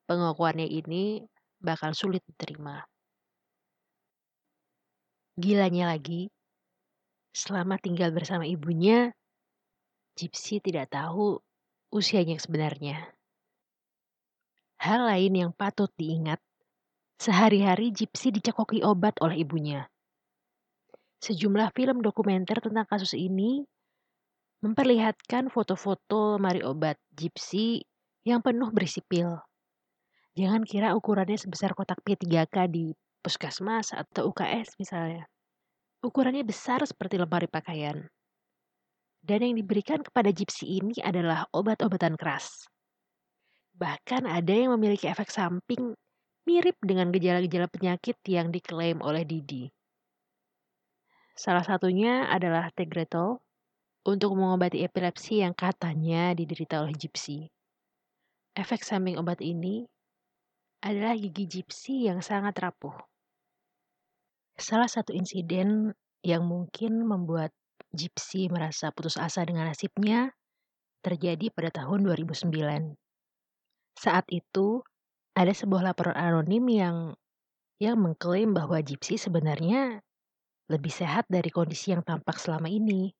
pengakuannya 0.07 0.69
ini 0.69 1.25
bakal 1.59 1.97
sulit 1.97 2.23
diterima. 2.29 2.85
Gilanya 5.35 5.91
lagi, 5.91 6.31
selama 7.35 7.75
tinggal 7.83 8.15
bersama 8.15 8.47
ibunya, 8.47 9.11
Gypsy 10.15 10.63
tidak 10.63 10.95
tahu 10.95 11.43
usianya 11.91 12.39
sebenarnya. 12.39 13.03
Hal 14.79 15.11
lain 15.11 15.35
yang 15.35 15.51
patut 15.51 15.91
diingat, 15.99 16.39
sehari-hari 17.19 17.91
Gypsy 17.91 18.31
dicekoki 18.31 18.87
obat 18.87 19.19
oleh 19.19 19.43
ibunya. 19.43 19.91
Sejumlah 21.19 21.75
film 21.75 21.99
dokumenter 21.99 22.63
tentang 22.63 22.87
kasus 22.87 23.19
ini 23.19 23.67
memperlihatkan 24.63 25.51
foto-foto 25.51 26.39
lemari 26.39 26.63
obat 26.63 26.95
Gypsy 27.11 27.83
yang 28.23 28.39
penuh 28.39 28.71
berisi 28.71 29.03
pil. 29.03 29.35
Jangan 30.39 30.63
kira 30.63 30.95
ukurannya 30.95 31.35
sebesar 31.35 31.75
kotak 31.75 32.07
P3K 32.07 32.71
di 32.71 32.95
puskesmas 33.25 33.97
atau 33.97 34.29
UKS 34.29 34.77
misalnya. 34.77 35.25
Ukurannya 36.05 36.45
besar 36.45 36.85
seperti 36.85 37.17
lemari 37.17 37.49
pakaian. 37.49 38.05
Dan 39.25 39.41
yang 39.41 39.57
diberikan 39.57 40.05
kepada 40.05 40.29
gypsy 40.29 40.85
ini 40.85 41.01
adalah 41.01 41.49
obat-obatan 41.49 42.21
keras. 42.21 42.69
Bahkan 43.73 44.29
ada 44.29 44.53
yang 44.53 44.77
memiliki 44.77 45.09
efek 45.09 45.33
samping 45.33 45.97
mirip 46.45 46.77
dengan 46.85 47.09
gejala-gejala 47.09 47.73
penyakit 47.73 48.21
yang 48.29 48.53
diklaim 48.53 49.01
oleh 49.01 49.25
Didi. 49.25 49.73
Salah 51.33 51.65
satunya 51.65 52.29
adalah 52.29 52.69
Tegretol 52.77 53.41
untuk 54.05 54.37
mengobati 54.37 54.85
epilepsi 54.85 55.41
yang 55.41 55.57
katanya 55.57 56.37
diderita 56.37 56.85
oleh 56.85 56.93
gypsy. 56.93 57.49
Efek 58.55 58.85
samping 58.85 59.17
obat 59.17 59.41
ini 59.41 59.89
adalah 60.85 61.17
gigi 61.17 61.49
gypsy 61.49 62.07
yang 62.07 62.21
sangat 62.21 62.61
rapuh. 62.61 62.93
Salah 64.55 64.87
satu 64.87 65.11
insiden 65.11 65.91
yang 66.23 66.47
mungkin 66.47 67.05
membuat 67.05 67.51
Gypsy 67.95 68.51
merasa 68.51 68.91
putus 68.91 69.19
asa 69.19 69.43
dengan 69.47 69.71
nasibnya 69.71 70.35
terjadi 71.03 71.51
pada 71.51 71.71
tahun 71.85 72.07
2009. 72.07 72.51
Saat 73.95 74.27
itu, 74.31 74.83
ada 75.35 75.51
sebuah 75.51 75.91
laporan 75.91 76.15
anonim 76.15 76.65
yang 76.71 76.97
yang 77.83 77.99
mengklaim 77.99 78.55
bahwa 78.55 78.79
Gypsy 78.79 79.19
sebenarnya 79.19 80.03
lebih 80.71 80.91
sehat 80.91 81.27
dari 81.29 81.51
kondisi 81.51 81.93
yang 81.93 82.07
tampak 82.07 82.39
selama 82.39 82.71
ini. 82.71 83.13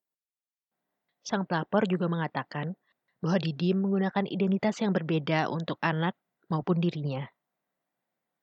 Sang 1.25 1.45
pelapor 1.45 1.85
juga 1.91 2.07
mengatakan 2.07 2.73
bahwa 3.21 3.41
Didi 3.41 3.73
menggunakan 3.73 4.29
identitas 4.29 4.81
yang 4.85 4.93
berbeda 4.93 5.49
untuk 5.49 5.81
anak 5.81 6.13
maupun 6.53 6.77
dirinya. 6.81 7.25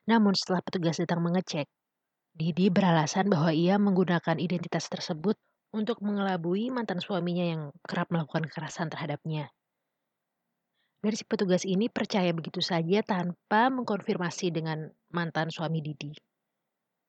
Namun 0.10 0.34
setelah 0.34 0.66
petugas 0.66 0.98
datang 0.98 1.22
mengecek, 1.22 1.70
Didi 2.32 2.72
beralasan 2.72 3.28
bahwa 3.28 3.52
ia 3.52 3.76
menggunakan 3.76 4.40
identitas 4.40 4.88
tersebut 4.88 5.36
untuk 5.72 6.00
mengelabui 6.04 6.72
mantan 6.72 7.00
suaminya 7.04 7.44
yang 7.44 7.62
kerap 7.84 8.08
melakukan 8.12 8.48
kekerasan 8.48 8.88
terhadapnya. 8.92 9.52
Dan 11.02 11.14
si 11.18 11.26
petugas 11.26 11.66
ini 11.66 11.90
percaya 11.90 12.30
begitu 12.30 12.62
saja 12.62 13.02
tanpa 13.02 13.74
mengkonfirmasi 13.74 14.54
dengan 14.54 14.86
mantan 15.10 15.50
suami 15.50 15.82
Didi. 15.82 16.14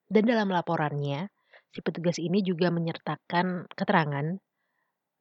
Dan 0.08 0.24
dalam 0.24 0.48
laporannya, 0.48 1.28
si 1.70 1.84
petugas 1.84 2.16
ini 2.16 2.40
juga 2.40 2.72
menyertakan 2.72 3.68
keterangan 3.72 4.40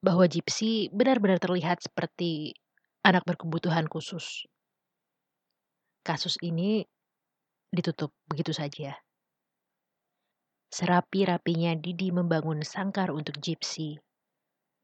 bahwa 0.01 0.25
Gypsy 0.25 0.89
benar-benar 0.89 1.37
terlihat 1.37 1.83
seperti 1.83 2.57
anak 3.03 3.27
berkebutuhan 3.27 3.85
khusus. 3.91 4.47
Kasus 6.01 6.39
ini 6.41 6.81
ditutup 7.69 8.15
begitu 8.25 8.55
saja. 8.55 8.97
Serapi-rapinya 10.71 11.75
Didi 11.75 12.15
membangun 12.15 12.63
sangkar 12.63 13.12
untuk 13.12 13.43
Gypsy. 13.43 13.99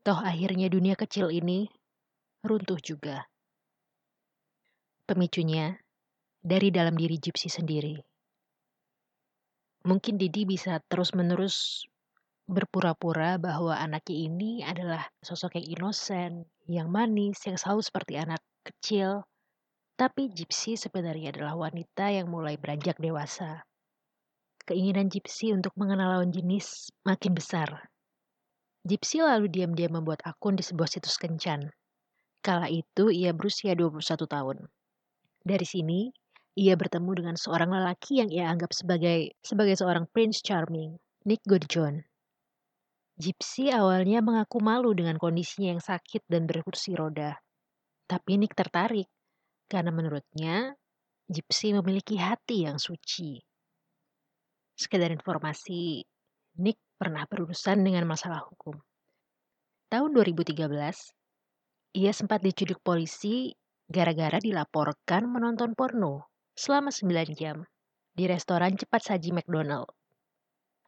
Toh 0.03 0.19
akhirnya 0.19 0.67
dunia 0.67 0.99
kecil 0.99 1.31
ini 1.31 1.63
runtuh 2.43 2.75
juga. 2.83 3.23
Pemicunya 5.07 5.79
dari 6.43 6.75
dalam 6.75 6.91
diri 6.99 7.15
Gypsy 7.15 7.47
sendiri. 7.47 7.95
Mungkin 9.87 10.19
Didi 10.19 10.43
bisa 10.43 10.83
terus-menerus 10.91 11.87
berpura-pura 12.51 13.39
bahwa 13.39 13.79
anaknya 13.79 14.27
ini 14.27 14.51
adalah 14.67 15.07
sosok 15.23 15.55
yang 15.55 15.79
inosen, 15.79 16.31
yang 16.67 16.91
manis, 16.91 17.39
yang 17.47 17.55
selalu 17.55 17.79
seperti 17.79 18.19
anak 18.19 18.43
kecil. 18.67 19.23
Tapi 19.95 20.35
Gypsy 20.35 20.75
sebenarnya 20.75 21.31
adalah 21.31 21.55
wanita 21.55 22.11
yang 22.11 22.27
mulai 22.27 22.59
beranjak 22.59 22.99
dewasa 22.99 23.63
keinginan 24.67 25.07
Gypsy 25.07 25.55
untuk 25.55 25.71
mengenal 25.79 26.19
lawan 26.19 26.35
jenis 26.35 26.91
makin 27.07 27.31
besar. 27.31 27.87
Gypsy 28.83 29.23
lalu 29.23 29.47
diam-diam 29.47 29.95
membuat 29.95 30.19
akun 30.27 30.59
di 30.59 30.63
sebuah 30.63 30.91
situs 30.91 31.15
kencan. 31.15 31.71
Kala 32.43 32.67
itu 32.67 33.07
ia 33.07 33.31
berusia 33.31 33.73
21 33.73 34.03
tahun. 34.27 34.57
Dari 35.47 35.67
sini, 35.67 36.11
ia 36.59 36.75
bertemu 36.75 37.11
dengan 37.15 37.35
seorang 37.39 37.71
lelaki 37.71 38.19
yang 38.19 38.29
ia 38.33 38.51
anggap 38.51 38.75
sebagai 38.75 39.35
sebagai 39.39 39.79
seorang 39.79 40.07
Prince 40.11 40.43
Charming, 40.43 40.99
Nick 41.23 41.43
Goodjohn. 41.47 42.03
Gypsy 43.17 43.73
awalnya 43.73 44.21
mengaku 44.21 44.61
malu 44.61 44.93
dengan 44.93 45.17
kondisinya 45.17 45.73
yang 45.73 45.81
sakit 45.81 46.27
dan 46.29 46.45
berkursi 46.45 46.93
roda. 46.93 47.33
Tapi 48.05 48.37
Nick 48.37 48.53
tertarik 48.53 49.09
karena 49.67 49.89
menurutnya 49.89 50.77
Gypsy 51.27 51.75
memiliki 51.75 52.15
hati 52.15 52.69
yang 52.69 52.79
suci. 52.79 53.41
Sekedar 54.77 55.09
informasi, 55.09 56.05
Nick 56.61 56.77
pernah 57.01 57.25
berurusan 57.25 57.81
dengan 57.81 58.05
masalah 58.05 58.45
hukum. 58.45 58.77
Tahun 59.89 60.09
2013, 60.13 60.69
ia 61.97 62.11
sempat 62.13 62.45
diculik 62.45 62.77
polisi 62.85 63.57
gara-gara 63.89 64.37
dilaporkan 64.37 65.25
menonton 65.25 65.73
porno 65.73 66.29
selama 66.53 66.93
9 66.93 67.33
jam 67.33 67.65
di 68.13 68.29
restoran 68.29 68.77
cepat 68.77 69.01
saji 69.01 69.33
McDonald. 69.33 69.89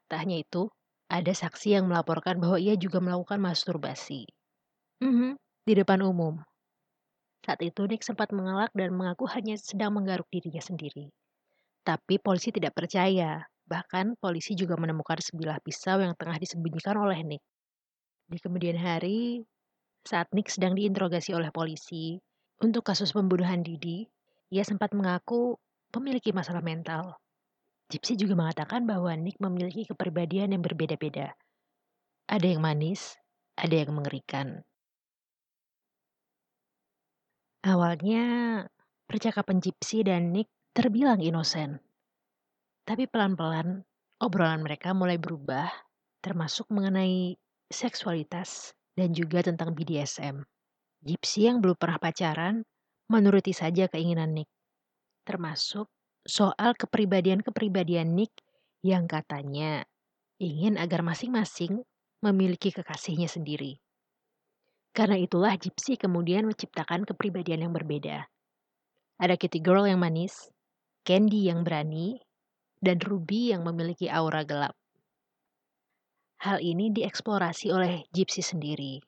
Tak 0.06 0.21
hanya 0.21 0.45
itu, 0.45 0.69
ada 1.10 1.34
saksi 1.34 1.82
yang 1.82 1.89
melaporkan 1.89 2.38
bahwa 2.38 2.62
ia 2.62 2.78
juga 2.78 3.02
melakukan 3.02 3.41
masturbasi. 3.41 4.30
Mm 5.02 5.13
-hmm, 5.13 5.32
di 5.65 5.73
depan 5.73 6.06
umum. 6.06 6.38
Saat 7.41 7.65
itu 7.65 7.89
Nick 7.89 8.06
sempat 8.06 8.30
mengelak 8.30 8.69
dan 8.78 8.93
mengaku 8.93 9.25
hanya 9.34 9.58
sedang 9.58 9.97
menggaruk 9.97 10.30
dirinya 10.30 10.62
sendiri. 10.62 11.10
Tapi 11.82 12.21
polisi 12.21 12.54
tidak 12.54 12.78
percaya. 12.78 13.41
Bahkan 13.69 14.17
polisi 14.17 14.58
juga 14.58 14.73
menemukan 14.82 15.21
sebilah 15.21 15.62
pisau 15.62 16.01
yang 16.01 16.17
tengah 16.17 16.41
disembunyikan 16.41 16.97
oleh 16.97 17.21
Nick. 17.21 17.43
Di 18.25 18.41
kemudian 18.41 18.82
hari, 18.82 19.45
saat 20.01 20.34
Nick 20.34 20.49
sedang 20.49 20.73
diinterogasi 20.73 21.38
oleh 21.38 21.53
polisi 21.53 22.17
untuk 22.65 22.82
kasus 22.82 23.13
pembunuhan 23.13 23.62
Didi, 23.62 24.10
ia 24.49 24.65
sempat 24.65 24.97
mengaku 24.97 25.53
memiliki 25.93 26.34
masalah 26.34 26.65
mental. 26.65 27.13
Gypsy 27.89 28.17
juga 28.17 28.38
mengatakan 28.38 28.86
bahwa 28.89 29.13
Nick 29.17 29.38
memiliki 29.41 29.86
kepribadian 29.86 30.53
yang 30.53 30.62
berbeda-beda. 30.65 31.34
Ada 32.29 32.45
yang 32.45 32.62
manis, 32.62 33.17
ada 33.58 33.73
yang 33.73 33.93
mengerikan. 33.93 34.62
Awalnya, 37.65 38.25
percakapan 39.10 39.58
Gypsy 39.58 40.05
dan 40.05 40.29
Nick 40.29 40.49
terbilang 40.73 41.17
inosen. 41.21 41.82
Tapi 42.89 43.06
pelan-pelan, 43.06 43.86
obrolan 44.17 44.65
mereka 44.65 44.97
mulai 44.97 45.21
berubah, 45.21 45.69
termasuk 46.25 46.73
mengenai 46.73 47.38
seksualitas 47.69 48.73
dan 48.97 49.13
juga 49.13 49.45
tentang 49.45 49.78
BDSM. 49.78 50.41
Gypsy 51.06 51.45
yang 51.45 51.62
belum 51.62 51.78
pernah 51.78 52.02
pacaran 52.02 52.65
menuruti 53.06 53.54
saja 53.54 53.86
keinginan 53.86 54.34
Nick, 54.34 54.49
termasuk 55.21 55.86
soal 56.25 56.73
kepribadian-kepribadian 56.73 58.10
Nick 58.10 58.34
yang 58.82 59.06
katanya 59.06 59.86
ingin 60.41 60.73
agar 60.82 61.06
masing-masing 61.06 61.86
memiliki 62.25 62.73
kekasihnya 62.73 63.30
sendiri. 63.30 63.78
Karena 64.97 65.21
itulah 65.21 65.54
Gypsy 65.62 65.93
kemudian 65.93 66.49
menciptakan 66.49 67.06
kepribadian 67.06 67.69
yang 67.69 67.73
berbeda. 67.78 68.25
Ada 69.21 69.38
Kitty 69.38 69.62
Girl 69.62 69.86
yang 69.86 70.02
manis, 70.02 70.49
Candy 71.06 71.54
yang 71.54 71.62
berani, 71.62 72.17
dan 72.79 72.97
Ruby 73.03 73.51
yang 73.51 73.67
memiliki 73.67 74.07
aura 74.07 74.47
gelap. 74.47 74.75
Hal 76.39 76.63
ini 76.63 76.87
dieksplorasi 76.95 77.67
oleh 77.75 78.07
Gypsy 78.15 78.39
sendiri. 78.39 79.03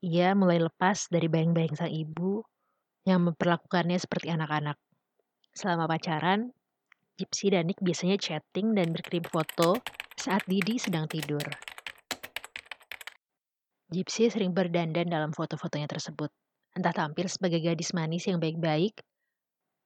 Ia 0.00 0.32
mulai 0.32 0.56
lepas 0.56 1.12
dari 1.12 1.28
bayang-bayang 1.28 1.76
sang 1.76 1.92
ibu 1.92 2.40
yang 3.04 3.28
memperlakukannya 3.28 4.00
seperti 4.00 4.32
anak-anak. 4.32 4.80
Selama 5.52 5.84
pacaran, 5.84 6.48
Gypsy 7.20 7.52
dan 7.52 7.68
Nick 7.68 7.80
biasanya 7.84 8.16
chatting 8.16 8.72
dan 8.72 8.92
berkirim 8.92 9.24
foto 9.28 9.76
saat 10.16 10.44
Didi 10.48 10.80
sedang 10.80 11.04
tidur. 11.08 11.44
Gypsy 13.92 14.32
sering 14.32 14.56
berdandan 14.56 15.12
dalam 15.12 15.36
foto-fotonya 15.36 15.88
tersebut, 15.92 16.32
entah 16.72 16.92
tampil 16.96 17.28
sebagai 17.28 17.60
gadis 17.60 17.92
manis 17.92 18.24
yang 18.24 18.40
baik-baik 18.40 19.04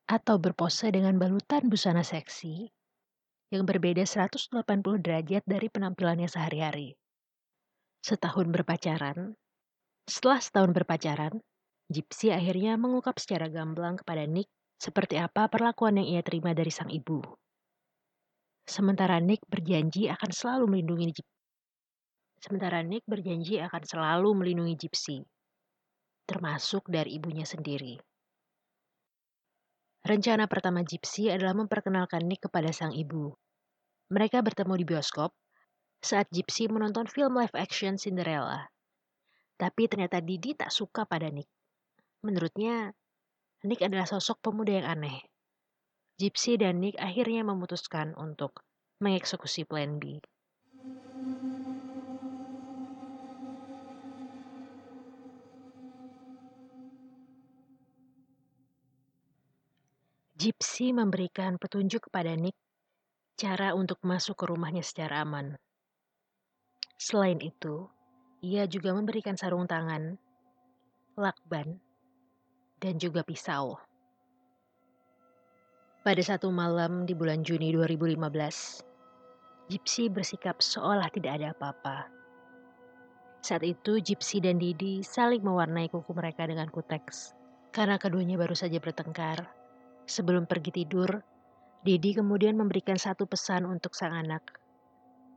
atau 0.07 0.39
berpose 0.39 0.91
dengan 0.91 1.19
balutan 1.19 1.67
busana 1.71 2.03
seksi 2.03 2.71
yang 3.51 3.67
berbeda 3.67 4.07
180 4.07 4.55
derajat 5.03 5.43
dari 5.43 5.67
penampilannya 5.67 6.31
sehari-hari. 6.31 6.95
Setahun 8.01 8.49
berpacaran, 8.49 9.35
setelah 10.11 10.43
setahun 10.43 10.75
berpacaran, 10.75 11.35
Gypsy 11.91 12.31
akhirnya 12.31 12.79
mengungkap 12.79 13.19
secara 13.19 13.51
gamblang 13.51 13.99
kepada 13.99 14.23
Nick 14.27 14.47
seperti 14.79 15.19
apa 15.19 15.51
perlakuan 15.51 15.99
yang 15.99 16.19
ia 16.19 16.23
terima 16.23 16.55
dari 16.55 16.71
sang 16.71 16.91
ibu. 16.91 17.19
Sementara 18.67 19.19
Nick 19.19 19.43
berjanji 19.51 20.07
akan 20.07 20.31
selalu 20.31 20.65
melindungi 20.71 21.19
Gypsy. 21.19 21.39
Sementara 22.41 22.81
Nick 22.81 23.05
berjanji 23.05 23.61
akan 23.61 23.83
selalu 23.85 24.31
melindungi 24.33 24.75
Gypsy, 24.81 25.21
termasuk 26.25 26.89
dari 26.89 27.21
ibunya 27.21 27.45
sendiri. 27.45 28.01
Rencana 30.01 30.49
pertama 30.49 30.81
Gypsy 30.81 31.29
adalah 31.29 31.53
memperkenalkan 31.53 32.25
Nick 32.25 32.49
kepada 32.49 32.73
sang 32.73 32.97
ibu. 32.97 33.37
Mereka 34.09 34.41
bertemu 34.41 34.81
di 34.81 34.85
bioskop 34.89 35.37
saat 36.01 36.33
Gypsy 36.33 36.73
menonton 36.73 37.05
film 37.05 37.37
live 37.37 37.53
action 37.53 38.01
Cinderella. 38.01 38.73
Tapi 39.61 39.85
ternyata 39.93 40.25
Didi 40.25 40.57
tak 40.57 40.73
suka 40.73 41.05
pada 41.05 41.29
Nick. 41.29 41.53
Menurutnya, 42.25 42.97
Nick 43.69 43.85
adalah 43.85 44.09
sosok 44.09 44.41
pemuda 44.41 44.81
yang 44.81 44.89
aneh. 44.89 45.21
Gypsy 46.17 46.57
dan 46.57 46.81
Nick 46.81 46.97
akhirnya 46.97 47.45
memutuskan 47.45 48.17
untuk 48.17 48.65
mengeksekusi 49.05 49.69
plan 49.69 50.01
B. 50.01 50.21
Gypsy 60.41 60.97
memberikan 60.97 61.61
petunjuk 61.61 62.09
kepada 62.09 62.33
Nick 62.33 62.57
cara 63.37 63.77
untuk 63.77 64.01
masuk 64.01 64.41
ke 64.41 64.49
rumahnya 64.49 64.81
secara 64.81 65.21
aman. 65.21 65.53
Selain 66.97 67.37
itu, 67.45 67.85
ia 68.41 68.65
juga 68.65 68.97
memberikan 68.97 69.37
sarung 69.37 69.69
tangan, 69.69 70.17
lakban, 71.21 71.77
dan 72.81 72.97
juga 72.97 73.21
pisau. 73.21 73.77
Pada 76.01 76.23
satu 76.25 76.49
malam 76.49 77.05
di 77.05 77.13
bulan 77.13 77.45
Juni 77.45 77.77
2015, 77.77 78.17
Gypsy 79.69 80.09
bersikap 80.09 80.65
seolah 80.65 81.13
tidak 81.13 81.37
ada 81.37 81.53
apa-apa. 81.53 82.09
Saat 83.45 83.61
itu, 83.61 84.01
Gypsy 84.01 84.41
dan 84.41 84.57
Didi 84.57 85.05
saling 85.05 85.45
mewarnai 85.45 85.93
kuku 85.93 86.17
mereka 86.17 86.49
dengan 86.49 86.73
kuteks. 86.73 87.37
Karena 87.77 88.01
keduanya 88.01 88.41
baru 88.41 88.57
saja 88.57 88.81
bertengkar, 88.81 89.60
sebelum 90.11 90.51
pergi 90.51 90.75
tidur, 90.75 91.23
Didi 91.81 92.13
kemudian 92.19 92.59
memberikan 92.59 92.99
satu 92.99 93.25
pesan 93.25 93.65
untuk 93.65 93.95
sang 93.95 94.13
anak. 94.13 94.59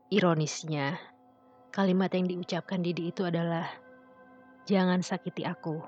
Ironisnya, 0.09 0.97
kalimat 1.71 2.09
yang 2.11 2.27
diucapkan 2.27 2.81
Didi 2.81 3.13
itu 3.13 3.23
adalah, 3.23 3.69
Jangan 4.63 5.03
sakiti 5.03 5.43
aku. 5.43 5.83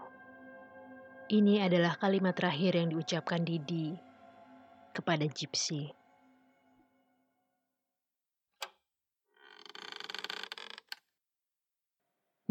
Ini 1.32 1.64
adalah 1.64 1.96
kalimat 1.96 2.36
terakhir 2.36 2.76
yang 2.76 2.92
diucapkan 2.92 3.40
Didi 3.42 3.96
kepada 4.92 5.24
Gypsy. 5.26 5.96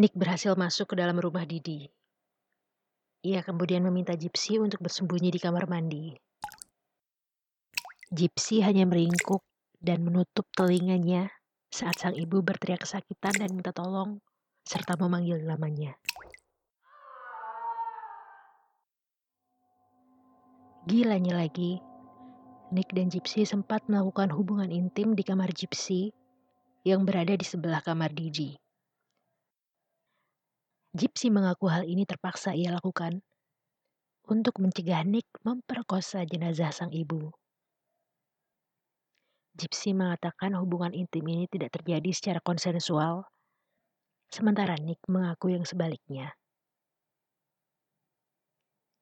Nick 0.00 0.16
berhasil 0.16 0.56
masuk 0.56 0.90
ke 0.90 0.94
dalam 0.98 1.20
rumah 1.20 1.44
Didi. 1.44 1.86
Ia 3.24 3.40
kemudian 3.40 3.80
meminta 3.80 4.12
Gypsy 4.12 4.60
untuk 4.60 4.84
bersembunyi 4.84 5.32
di 5.32 5.40
kamar 5.40 5.64
mandi. 5.64 6.12
Gypsy 8.12 8.60
hanya 8.60 8.84
meringkuk 8.84 9.40
dan 9.80 10.04
menutup 10.04 10.44
telinganya 10.52 11.32
saat 11.72 11.96
sang 11.96 12.12
ibu 12.12 12.44
berteriak 12.44 12.84
kesakitan 12.84 13.32
dan 13.32 13.50
minta 13.56 13.72
tolong 13.72 14.20
serta 14.68 15.00
memanggil 15.00 15.40
namanya. 15.40 15.96
Gilanya 20.84 21.40
lagi, 21.40 21.80
Nick 22.76 22.92
dan 22.92 23.08
Gypsy 23.08 23.48
sempat 23.48 23.88
melakukan 23.88 24.28
hubungan 24.36 24.68
intim 24.68 25.16
di 25.16 25.24
kamar 25.24 25.48
Gypsy 25.48 26.12
yang 26.84 27.08
berada 27.08 27.32
di 27.32 27.46
sebelah 27.48 27.80
kamar 27.80 28.12
Didi. 28.12 28.63
Gypsy 30.94 31.28
mengaku 31.28 31.66
hal 31.66 31.82
ini 31.84 32.06
terpaksa 32.06 32.54
ia 32.54 32.70
lakukan 32.70 33.18
untuk 34.30 34.62
mencegah 34.62 35.02
Nick 35.02 35.26
memperkosa 35.42 36.22
jenazah 36.22 36.70
sang 36.70 36.94
ibu. 36.94 37.34
Gypsy 39.58 39.90
mengatakan 39.94 40.54
hubungan 40.54 40.94
intim 40.94 41.26
ini 41.26 41.50
tidak 41.50 41.74
terjadi 41.74 42.10
secara 42.14 42.40
konsensual, 42.40 43.26
sementara 44.30 44.78
Nick 44.78 45.02
mengaku 45.10 45.54
yang 45.54 45.66
sebaliknya. 45.66 46.34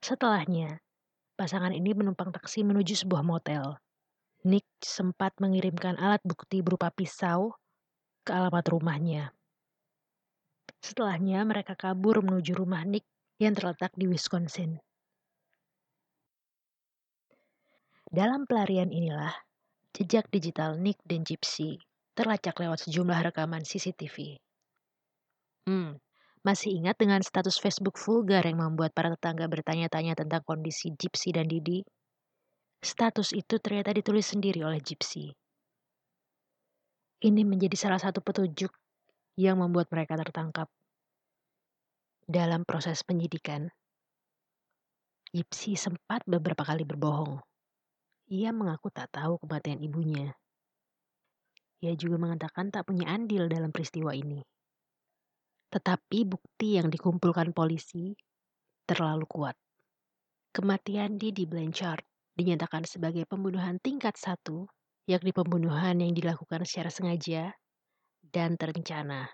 Setelahnya, 0.03 0.83
Pasangan 1.33 1.73
ini 1.73 1.91
menumpang 1.91 2.29
taksi 2.29 2.63
menuju 2.63 3.03
sebuah 3.03 3.27
motel. 3.27 3.81
Nick 4.45 4.63
sempat 4.79 5.33
mengirimkan 5.41 5.97
alat 5.97 6.21
bukti 6.23 6.61
berupa 6.61 6.93
pisau 6.95 7.57
ke 8.23 8.31
alamat 8.31 8.63
rumahnya. 8.69 9.35
Setelahnya 10.83 11.47
mereka 11.47 11.79
kabur 11.79 12.27
menuju 12.27 12.59
rumah 12.59 12.83
Nick 12.83 13.07
yang 13.39 13.55
terletak 13.55 13.95
di 13.95 14.11
Wisconsin. 14.11 14.83
Dalam 18.13 18.45
pelarian 18.45 18.91
inilah, 18.91 19.33
jejak 19.95 20.29
digital 20.29 20.77
Nick 20.77 20.99
dan 21.07 21.23
Gypsy 21.23 21.79
terlacak 22.13 22.59
lewat 22.61 22.85
sejumlah 22.85 23.33
rekaman 23.33 23.65
CCTV. 23.65 24.37
Hmm, 25.71 25.97
masih 26.43 26.75
ingat 26.75 26.99
dengan 26.99 27.23
status 27.23 27.63
Facebook 27.63 27.95
vulgar 27.97 28.43
yang 28.43 28.59
membuat 28.59 28.91
para 28.93 29.15
tetangga 29.15 29.47
bertanya-tanya 29.47 30.19
tentang 30.19 30.43
kondisi 30.43 30.91
Gypsy 30.93 31.31
dan 31.31 31.47
Didi? 31.47 31.87
Status 32.83 33.31
itu 33.31 33.63
ternyata 33.63 33.95
ditulis 33.95 34.27
sendiri 34.27 34.67
oleh 34.67 34.83
Gypsy. 34.83 35.31
Ini 37.23 37.47
menjadi 37.47 37.79
salah 37.79 38.03
satu 38.03 38.19
petunjuk 38.19 38.75
yang 39.37 39.61
membuat 39.61 39.89
mereka 39.89 40.21
tertangkap. 40.21 40.69
Dalam 42.29 42.65
proses 42.69 43.01
penyidikan, 43.03 43.73
Gypsy 45.33 45.81
sempat 45.81 46.21
beberapa 46.29 46.61
kali 46.61 46.85
berbohong. 46.85 47.41
Ia 48.29 48.53
mengaku 48.53 48.93
tak 48.93 49.17
tahu 49.17 49.41
kematian 49.41 49.81
ibunya. 49.81 50.37
Ia 51.81 51.97
juga 51.97 52.21
mengatakan 52.21 52.69
tak 52.69 52.85
punya 52.85 53.09
andil 53.09 53.49
dalam 53.49 53.73
peristiwa 53.73 54.13
ini. 54.13 54.45
Tetapi 55.73 56.29
bukti 56.29 56.77
yang 56.77 56.93
dikumpulkan 56.93 57.57
polisi 57.57 58.13
terlalu 58.85 59.25
kuat. 59.25 59.57
Kematian 60.53 61.17
Didi 61.17 61.49
Blanchard 61.49 62.05
dinyatakan 62.37 62.85
sebagai 62.85 63.25
pembunuhan 63.25 63.81
tingkat 63.81 64.21
satu, 64.21 64.69
yakni 65.09 65.33
pembunuhan 65.33 65.97
yang 65.97 66.13
dilakukan 66.13 66.69
secara 66.69 66.93
sengaja 66.93 67.57
dan 68.33 68.57
terencana. 68.57 69.29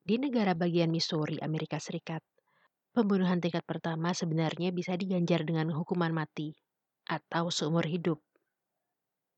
Di 0.00 0.16
negara 0.16 0.54
bagian 0.54 0.88
Missouri, 0.88 1.36
Amerika 1.42 1.76
Serikat, 1.76 2.22
pembunuhan 2.94 3.42
tingkat 3.42 3.66
pertama 3.66 4.14
sebenarnya 4.14 4.70
bisa 4.70 4.94
diganjar 4.94 5.42
dengan 5.42 5.74
hukuman 5.74 6.14
mati 6.14 6.54
atau 7.10 7.50
seumur 7.50 7.84
hidup. 7.84 8.22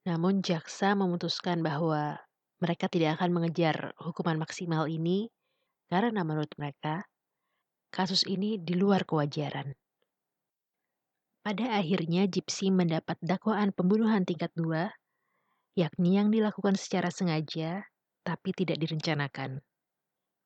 Namun 0.04 0.44
jaksa 0.44 0.92
memutuskan 0.92 1.64
bahwa 1.64 2.20
mereka 2.62 2.86
tidak 2.86 3.18
akan 3.18 3.34
mengejar 3.34 3.96
hukuman 3.98 4.38
maksimal 4.38 4.86
ini 4.86 5.32
karena 5.90 6.22
menurut 6.22 6.52
mereka 6.60 7.08
kasus 7.92 8.24
ini 8.28 8.56
di 8.56 8.78
luar 8.78 9.04
kewajaran. 9.04 9.74
Pada 11.42 11.74
akhirnya 11.74 12.30
Gypsy 12.30 12.70
mendapat 12.70 13.18
dakwaan 13.18 13.74
pembunuhan 13.74 14.22
tingkat 14.22 14.54
dua, 14.54 14.94
yakni 15.74 16.14
yang 16.16 16.30
dilakukan 16.30 16.78
secara 16.78 17.10
sengaja 17.10 17.82
tapi 18.22 18.54
tidak 18.54 18.78
direncanakan. 18.78 19.62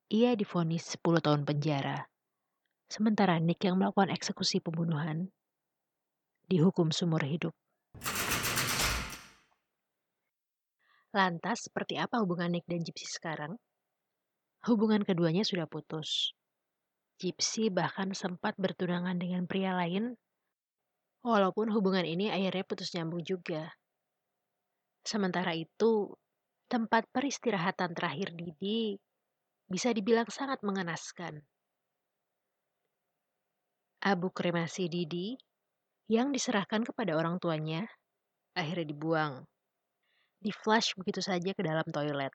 Ia 0.09 0.33
difonis 0.33 0.97
10 0.97 1.21
tahun 1.21 1.45
penjara. 1.45 2.09
Sementara 2.87 3.37
Nick 3.37 3.61
yang 3.67 3.77
melakukan 3.77 4.09
eksekusi 4.09 4.63
pembunuhan 4.63 5.29
dihukum 6.47 6.95
seumur 6.95 7.21
hidup. 7.27 7.51
Lantas, 11.11 11.67
seperti 11.67 11.99
apa 11.99 12.23
hubungan 12.23 12.55
Nick 12.55 12.63
dan 12.67 12.83
Gypsy 12.83 13.07
sekarang? 13.07 13.59
Hubungan 14.63 15.03
keduanya 15.03 15.43
sudah 15.43 15.67
putus. 15.67 16.31
Gypsy 17.17 17.73
bahkan 17.73 18.13
sempat 18.13 18.53
bertunangan 18.55 19.17
dengan 19.17 19.49
pria 19.49 19.73
lain, 19.73 20.15
walaupun 21.25 21.73
hubungan 21.73 22.05
ini 22.05 22.29
akhirnya 22.29 22.63
putus 22.63 22.93
nyambung 22.93 23.25
juga. 23.25 23.73
Sementara 25.03 25.57
itu, 25.57 26.13
tempat 26.67 27.07
peristirahatan 27.15 27.95
terakhir 27.95 28.35
Didi 28.35 28.99
bisa 29.67 29.91
dibilang 29.91 30.27
sangat 30.27 30.63
mengenaskan. 30.63 31.43
Abu 34.03 34.31
kremasi 34.31 34.87
Didi 34.87 35.35
yang 36.07 36.31
diserahkan 36.31 36.87
kepada 36.87 37.15
orang 37.15 37.39
tuanya 37.39 37.87
akhirnya 38.55 38.87
dibuang. 38.91 39.33
Di 40.37 40.53
flush 40.53 40.95
begitu 40.95 41.19
saja 41.19 41.51
ke 41.51 41.61
dalam 41.65 41.87
toilet. 41.89 42.31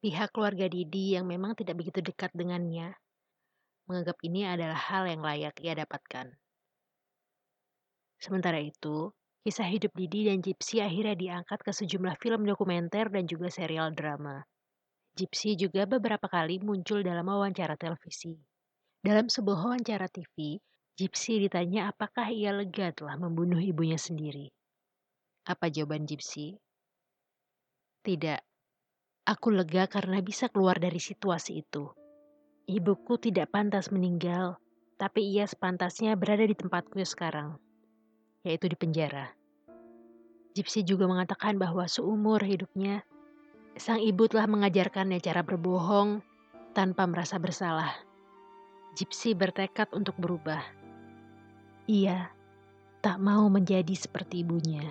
Pihak 0.00 0.32
keluarga 0.32 0.66
Didi 0.66 1.14
yang 1.14 1.28
memang 1.28 1.52
tidak 1.54 1.80
begitu 1.80 2.00
dekat 2.00 2.32
dengannya 2.32 2.96
menganggap 3.90 4.22
ini 4.22 4.46
adalah 4.46 4.78
hal 4.78 5.10
yang 5.10 5.18
layak 5.18 5.58
ia 5.58 5.74
dapatkan. 5.74 6.30
Sementara 8.22 8.62
itu, 8.62 9.10
kisah 9.40 9.68
hidup 9.72 9.96
Didi 9.96 10.28
dan 10.28 10.44
Gypsy 10.44 10.84
akhirnya 10.84 11.16
diangkat 11.16 11.64
ke 11.64 11.72
sejumlah 11.72 12.20
film 12.20 12.44
dokumenter 12.44 13.08
dan 13.08 13.24
juga 13.24 13.48
serial 13.48 13.96
drama. 13.96 14.44
Gypsy 15.16 15.56
juga 15.56 15.88
beberapa 15.88 16.28
kali 16.28 16.60
muncul 16.60 17.00
dalam 17.00 17.24
wawancara 17.24 17.74
televisi. 17.80 18.36
Dalam 19.00 19.32
sebuah 19.32 19.64
wawancara 19.64 20.12
TV, 20.12 20.60
Gypsy 21.00 21.40
ditanya 21.48 21.88
apakah 21.88 22.28
ia 22.28 22.52
lega 22.52 22.92
telah 22.92 23.16
membunuh 23.16 23.56
ibunya 23.56 23.96
sendiri. 23.96 24.52
Apa 25.48 25.72
jawaban 25.72 26.04
Gypsy? 26.04 26.60
Tidak. 28.04 28.40
Aku 29.24 29.48
lega 29.52 29.88
karena 29.88 30.20
bisa 30.20 30.52
keluar 30.52 30.76
dari 30.76 31.00
situasi 31.00 31.64
itu. 31.64 31.88
Ibuku 32.68 33.16
tidak 33.16 33.48
pantas 33.48 33.88
meninggal, 33.88 34.60
tapi 35.00 35.32
ia 35.32 35.48
sepantasnya 35.48 36.12
berada 36.14 36.44
di 36.44 36.52
tempatku 36.52 37.00
sekarang, 37.00 37.56
yaitu 38.42 38.68
di 38.68 38.76
penjara. 38.76 39.32
Gypsy 40.56 40.82
juga 40.82 41.06
mengatakan 41.06 41.56
bahwa 41.56 41.86
seumur 41.86 42.42
hidupnya 42.42 43.06
Sang 43.78 44.02
ibu 44.02 44.26
telah 44.26 44.50
mengajarkannya 44.50 45.22
cara 45.22 45.46
berbohong 45.46 46.20
tanpa 46.74 47.06
merasa 47.06 47.38
bersalah. 47.38 47.94
Gypsy 48.98 49.32
bertekad 49.38 49.94
untuk 49.94 50.18
berubah. 50.18 50.60
Ia 51.86 52.28
tak 53.00 53.16
mau 53.22 53.46
menjadi 53.46 53.94
seperti 53.94 54.42
ibunya. 54.42 54.84